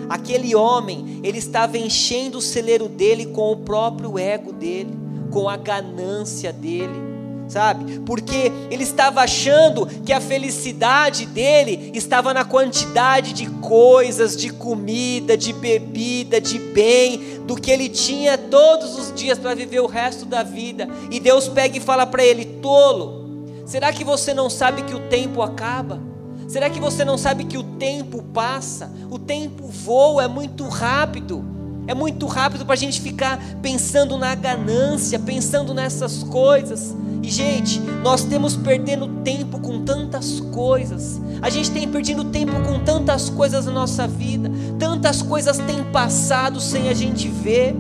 Aquele 0.07 0.55
homem, 0.55 1.20
ele 1.24 1.38
estava 1.38 1.79
enchendo 1.79 2.38
o 2.38 2.42
celeiro 2.42 2.88
dele 2.88 3.27
com 3.27 3.53
o 3.53 3.57
próprio 3.57 4.18
ego 4.18 4.53
dele, 4.53 4.94
com 5.31 5.48
a 5.48 5.57
ganância 5.57 6.53
dele, 6.53 7.01
sabe? 7.48 8.00
Porque 8.00 8.52
ele 8.70 8.82
estava 8.82 9.22
achando 9.22 9.87
que 9.87 10.12
a 10.12 10.20
felicidade 10.20 11.26
dele 11.26 11.90
estava 11.94 12.34
na 12.34 12.44
quantidade 12.44 13.32
de 13.32 13.46
coisas, 13.46 14.37
de 14.37 14.50
comida, 14.50 15.37
de 15.37 15.52
bebida, 15.52 16.40
de 16.40 16.58
bem, 16.58 17.40
do 17.46 17.56
que 17.56 17.70
ele 17.70 17.88
tinha 17.88 18.37
todos 18.37 18.98
os 18.98 19.12
dias 19.14 19.38
para 19.38 19.54
viver 19.54 19.80
o 19.80 19.87
resto 19.87 20.24
da 20.24 20.42
vida. 20.42 20.88
E 21.11 21.18
Deus 21.18 21.48
pega 21.48 21.76
e 21.76 21.80
fala 21.80 22.06
para 22.06 22.22
ele: 22.22 22.44
tolo, 22.44 23.62
será 23.64 23.92
que 23.92 24.04
você 24.04 24.34
não 24.34 24.50
sabe 24.50 24.82
que 24.82 24.94
o 24.94 25.00
tempo 25.08 25.42
acaba? 25.42 26.00
Será 26.46 26.70
que 26.70 26.80
você 26.80 27.04
não 27.04 27.18
sabe 27.18 27.44
que 27.44 27.58
o 27.58 27.62
tempo 27.62 28.22
passa? 28.32 28.90
O 29.11 29.18
tempo 29.18 29.66
voa, 29.68 30.24
é 30.24 30.28
muito 30.28 30.66
rápido. 30.66 31.44
É 31.87 31.94
muito 31.94 32.26
rápido 32.26 32.66
para 32.66 32.74
a 32.74 32.76
gente 32.76 33.00
ficar 33.00 33.38
pensando 33.62 34.18
na 34.18 34.34
ganância, 34.34 35.18
pensando 35.18 35.72
nessas 35.72 36.22
coisas. 36.22 36.94
E, 37.22 37.31
gente, 37.31 37.81
nós 38.02 38.24
temos 38.24 38.57
perdendo 38.57 39.09
tempo 39.22 39.61
com 39.61 39.85
tantas 39.85 40.40
coisas. 40.40 41.20
A 41.42 41.50
gente 41.50 41.70
tem 41.70 41.88
perdido 41.88 42.24
tempo 42.24 42.52
com 42.62 42.81
tantas 42.81 43.28
coisas 43.28 43.66
na 43.66 43.72
nossa 43.72 44.07
vida. 44.07 44.50
Tantas 44.78 45.22
coisas 45.22 45.59
têm 45.59 45.85
passado 45.85 46.61
sem 46.61 46.88
a 46.88 46.94
gente 46.94 47.28
ver. 47.28 47.74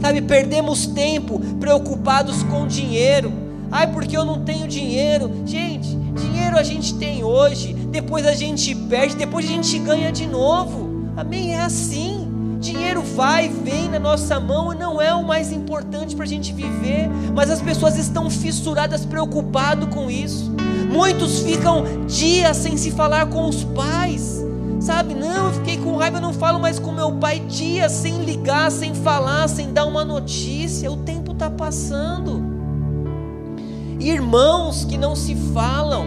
Sabe, 0.00 0.20
perdemos 0.22 0.86
tempo 0.86 1.38
preocupados 1.60 2.42
com 2.44 2.66
dinheiro. 2.66 3.32
Ai, 3.70 3.90
porque 3.90 4.16
eu 4.16 4.24
não 4.24 4.44
tenho 4.44 4.66
dinheiro. 4.68 5.30
Gente, 5.46 5.96
dinheiro 6.14 6.58
a 6.58 6.62
gente 6.62 6.94
tem 6.94 7.24
hoje 7.24 7.82
depois 7.92 8.26
a 8.26 8.32
gente 8.32 8.74
perde, 8.74 9.14
depois 9.14 9.44
a 9.44 9.48
gente 9.48 9.78
ganha 9.78 10.10
de 10.10 10.26
novo. 10.26 11.12
Amém? 11.14 11.54
É 11.54 11.60
assim. 11.60 12.21
Dinheiro 12.62 13.02
vai 13.02 13.48
vem 13.48 13.88
na 13.88 13.98
nossa 13.98 14.38
mão 14.38 14.72
e 14.72 14.76
não 14.76 15.02
é 15.02 15.12
o 15.12 15.24
mais 15.24 15.50
importante 15.50 16.14
para 16.14 16.24
a 16.24 16.28
gente 16.28 16.52
viver, 16.52 17.10
mas 17.34 17.50
as 17.50 17.60
pessoas 17.60 17.98
estão 17.98 18.30
fissuradas, 18.30 19.04
preocupadas 19.04 19.92
com 19.92 20.08
isso. 20.08 20.48
Muitos 20.88 21.40
ficam 21.40 22.06
dias 22.06 22.56
sem 22.56 22.76
se 22.76 22.92
falar 22.92 23.26
com 23.26 23.48
os 23.48 23.64
pais, 23.64 24.44
sabe? 24.78 25.12
Não, 25.12 25.48
eu 25.48 25.52
fiquei 25.54 25.76
com 25.76 25.96
raiva, 25.96 26.18
eu 26.18 26.22
não 26.22 26.32
falo 26.32 26.60
mais 26.60 26.78
com 26.78 26.92
meu 26.92 27.10
pai, 27.16 27.40
dias 27.40 27.90
sem 27.90 28.22
ligar, 28.22 28.70
sem 28.70 28.94
falar, 28.94 29.48
sem 29.48 29.72
dar 29.72 29.84
uma 29.84 30.04
notícia. 30.04 30.88
O 30.88 30.98
tempo 30.98 31.32
está 31.32 31.50
passando. 31.50 32.44
Irmãos 33.98 34.84
que 34.84 34.96
não 34.96 35.16
se 35.16 35.34
falam, 35.52 36.06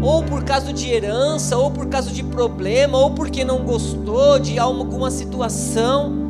ou 0.00 0.22
por 0.22 0.44
causa 0.44 0.72
de 0.72 0.90
herança, 0.90 1.56
ou 1.56 1.70
por 1.70 1.86
causa 1.86 2.10
de 2.10 2.22
problema, 2.22 2.98
ou 2.98 3.10
porque 3.10 3.44
não 3.44 3.64
gostou 3.64 4.38
de 4.38 4.58
alguma 4.58 5.10
situação. 5.10 6.28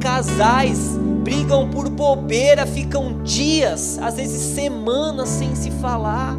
Casais 0.00 0.96
brigam 1.22 1.68
por 1.68 1.88
bobeira, 1.88 2.66
ficam 2.66 3.22
dias, 3.22 3.98
às 3.98 4.14
vezes 4.14 4.40
semanas 4.54 5.28
sem 5.28 5.54
se 5.54 5.70
falar, 5.70 6.36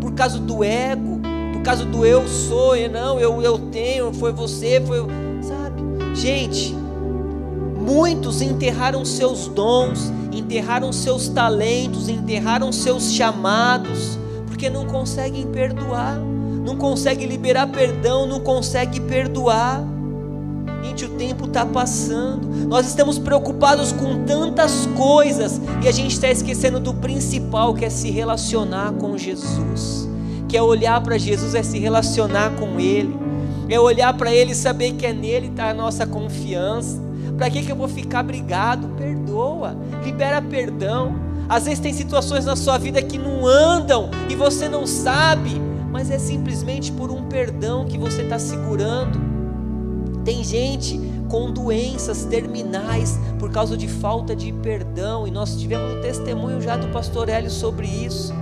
por 0.00 0.12
causa 0.12 0.38
do 0.38 0.64
ego, 0.64 1.20
por 1.52 1.62
causa 1.62 1.84
do 1.84 2.06
eu 2.06 2.26
sou, 2.26 2.76
e 2.76 2.88
não, 2.88 3.18
eu, 3.18 3.42
eu 3.42 3.58
tenho, 3.58 4.12
foi 4.12 4.32
você, 4.32 4.80
foi. 4.80 4.98
Sabe? 5.42 5.82
Gente, 6.14 6.74
muitos 7.78 8.40
enterraram 8.40 9.04
seus 9.04 9.48
dons, 9.48 10.12
enterraram 10.32 10.92
seus 10.92 11.28
talentos, 11.28 12.08
enterraram 12.08 12.72
seus 12.72 13.12
chamados 13.12 14.18
porque 14.60 14.68
não 14.68 14.84
conseguem 14.84 15.46
perdoar, 15.46 16.18
não 16.18 16.76
conseguem 16.76 17.26
liberar 17.26 17.66
perdão, 17.68 18.26
não 18.26 18.40
conseguem 18.40 19.00
perdoar. 19.00 19.82
Gente, 20.82 21.06
o 21.06 21.08
tempo 21.16 21.46
está 21.46 21.64
passando, 21.64 22.46
nós 22.68 22.86
estamos 22.86 23.18
preocupados 23.18 23.90
com 23.90 24.22
tantas 24.26 24.84
coisas 24.98 25.58
e 25.82 25.88
a 25.88 25.90
gente 25.90 26.12
está 26.12 26.30
esquecendo 26.30 26.78
do 26.78 26.92
principal 26.92 27.72
que 27.72 27.86
é 27.86 27.88
se 27.88 28.10
relacionar 28.10 28.92
com 28.92 29.16
Jesus, 29.16 30.06
que 30.46 30.58
é 30.58 30.62
olhar 30.62 31.00
para 31.00 31.16
Jesus, 31.16 31.54
é 31.54 31.62
se 31.62 31.78
relacionar 31.78 32.50
com 32.56 32.78
Ele, 32.78 33.16
é 33.66 33.80
olhar 33.80 34.12
para 34.12 34.30
Ele 34.30 34.52
e 34.52 34.54
saber 34.54 34.92
que 34.92 35.06
é 35.06 35.12
nele 35.14 35.46
está 35.46 35.70
a 35.70 35.74
nossa 35.74 36.06
confiança. 36.06 37.00
Para 37.38 37.48
que, 37.48 37.62
que 37.62 37.72
eu 37.72 37.76
vou 37.76 37.88
ficar 37.88 38.22
brigado? 38.22 38.88
Perdoa 38.88 39.20
perdoa, 39.30 39.76
libera 40.04 40.42
perdão. 40.42 41.29
Às 41.50 41.64
vezes 41.64 41.80
tem 41.80 41.92
situações 41.92 42.44
na 42.44 42.54
sua 42.54 42.78
vida 42.78 43.02
que 43.02 43.18
não 43.18 43.44
andam 43.44 44.08
e 44.28 44.36
você 44.36 44.68
não 44.68 44.86
sabe, 44.86 45.60
mas 45.90 46.08
é 46.08 46.16
simplesmente 46.16 46.92
por 46.92 47.10
um 47.10 47.24
perdão 47.24 47.86
que 47.86 47.98
você 47.98 48.22
está 48.22 48.38
segurando. 48.38 49.18
Tem 50.24 50.44
gente 50.44 51.00
com 51.28 51.50
doenças 51.50 52.24
terminais 52.24 53.18
por 53.36 53.50
causa 53.50 53.76
de 53.76 53.88
falta 53.88 54.36
de 54.36 54.52
perdão, 54.52 55.26
e 55.26 55.30
nós 55.32 55.56
tivemos 55.56 55.92
um 55.92 56.00
testemunho 56.00 56.60
já 56.60 56.76
do 56.76 56.86
pastor 56.92 57.28
Hélio 57.28 57.50
sobre 57.50 57.88
isso. 57.88 58.32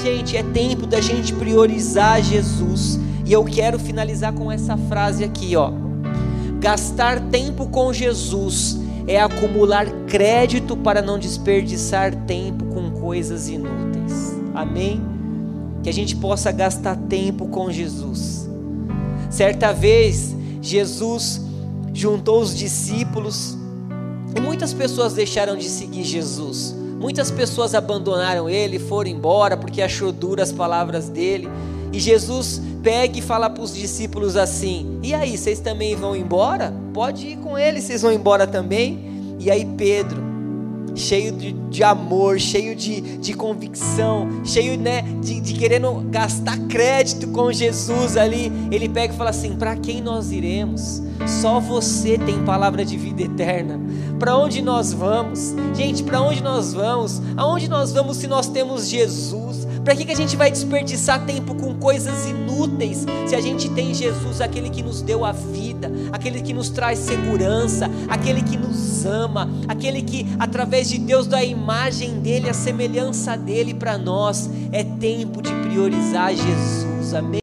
Gente, 0.00 0.36
é 0.36 0.42
tempo 0.44 0.86
da 0.86 1.00
gente 1.00 1.32
priorizar 1.32 2.22
Jesus. 2.22 2.96
E 3.26 3.32
eu 3.32 3.42
quero 3.44 3.76
finalizar 3.76 4.32
com 4.34 4.52
essa 4.52 4.76
frase 4.76 5.24
aqui, 5.24 5.56
ó. 5.56 5.72
Gastar 6.60 7.18
tempo 7.22 7.68
com 7.68 7.92
Jesus 7.92 8.78
é 9.06 9.20
acumular 9.20 9.86
crédito 10.06 10.76
para 10.76 11.02
não 11.02 11.18
desperdiçar 11.18 12.14
tempo 12.24 12.66
com 12.66 12.90
coisas 12.92 13.48
inúteis. 13.48 14.34
Amém? 14.54 15.00
Que 15.82 15.88
a 15.88 15.92
gente 15.92 16.14
possa 16.16 16.52
gastar 16.52 16.96
tempo 16.96 17.46
com 17.48 17.70
Jesus. 17.70 18.48
Certa 19.30 19.72
vez, 19.72 20.36
Jesus 20.60 21.40
juntou 21.92 22.40
os 22.40 22.56
discípulos 22.56 23.56
e 24.36 24.40
muitas 24.40 24.72
pessoas 24.72 25.14
deixaram 25.14 25.56
de 25.56 25.68
seguir 25.68 26.04
Jesus. 26.04 26.74
Muitas 27.00 27.30
pessoas 27.30 27.74
abandonaram 27.74 28.48
ele, 28.48 28.78
foram 28.78 29.10
embora 29.10 29.56
porque 29.56 29.82
achou 29.82 30.12
duras 30.12 30.50
as 30.50 30.54
palavras 30.54 31.08
dele. 31.08 31.48
E 31.92 31.98
Jesus 31.98 32.62
pega 32.82 33.18
e 33.18 33.22
fala 33.22 33.50
para 33.50 33.62
os 33.62 33.74
discípulos 33.74 34.36
assim: 34.36 34.98
E 35.02 35.12
aí, 35.12 35.36
vocês 35.36 35.60
também 35.60 35.96
vão 35.96 36.14
embora? 36.14 36.72
Pode 36.92 37.26
ir 37.26 37.36
com 37.38 37.58
ele, 37.58 37.80
vocês 37.80 38.02
vão 38.02 38.12
embora 38.12 38.46
também. 38.46 39.36
E 39.38 39.50
aí, 39.50 39.64
Pedro, 39.76 40.22
cheio 40.94 41.32
de, 41.32 41.52
de 41.52 41.82
amor, 41.82 42.38
cheio 42.38 42.76
de, 42.76 43.00
de 43.18 43.32
convicção, 43.34 44.28
cheio 44.44 44.78
né, 44.78 45.02
de, 45.20 45.40
de 45.40 45.54
querendo 45.54 45.92
gastar 46.10 46.58
crédito 46.68 47.28
com 47.28 47.52
Jesus 47.52 48.16
ali, 48.16 48.52
ele 48.70 48.88
pega 48.88 49.12
e 49.14 49.16
fala 49.16 49.30
assim: 49.30 49.56
Para 49.56 49.76
quem 49.76 50.00
nós 50.00 50.32
iremos? 50.32 51.02
Só 51.40 51.60
você 51.60 52.18
tem 52.18 52.44
palavra 52.44 52.84
de 52.84 52.96
vida 52.96 53.22
eterna. 53.22 53.80
Para 54.18 54.36
onde 54.36 54.60
nós 54.60 54.92
vamos? 54.92 55.54
Gente, 55.74 56.02
para 56.02 56.20
onde 56.20 56.42
nós 56.42 56.72
vamos? 56.74 57.22
Aonde 57.36 57.68
nós 57.68 57.92
vamos 57.92 58.16
se 58.16 58.26
nós 58.26 58.48
temos 58.48 58.88
Jesus? 58.88 59.66
Para 59.84 59.96
que, 59.96 60.04
que 60.04 60.12
a 60.12 60.16
gente 60.16 60.36
vai 60.36 60.50
desperdiçar 60.50 61.24
tempo 61.26 61.54
com 61.54 61.74
coisas 61.74 62.26
inúteis 62.26 63.04
se 63.26 63.34
a 63.34 63.40
gente 63.40 63.68
tem 63.70 63.92
Jesus, 63.92 64.40
aquele 64.40 64.70
que 64.70 64.82
nos 64.82 65.02
deu 65.02 65.24
a 65.24 65.32
vida, 65.32 65.90
aquele 66.12 66.40
que 66.40 66.52
nos 66.52 66.70
traz 66.70 66.98
segurança, 66.98 67.90
aquele 68.08 68.42
que 68.42 68.56
nos 68.56 69.04
ama, 69.04 69.50
aquele 69.66 70.02
que 70.02 70.26
através 70.38 70.88
de 70.88 70.98
Deus 70.98 71.26
dá 71.26 71.38
a 71.38 71.44
imagem 71.44 72.20
dele, 72.20 72.48
a 72.48 72.54
semelhança 72.54 73.36
dele 73.36 73.74
para 73.74 73.98
nós? 73.98 74.48
É 74.70 74.84
tempo 74.84 75.42
de 75.42 75.50
priorizar 75.50 76.32
Jesus. 76.34 77.14
Amém. 77.14 77.40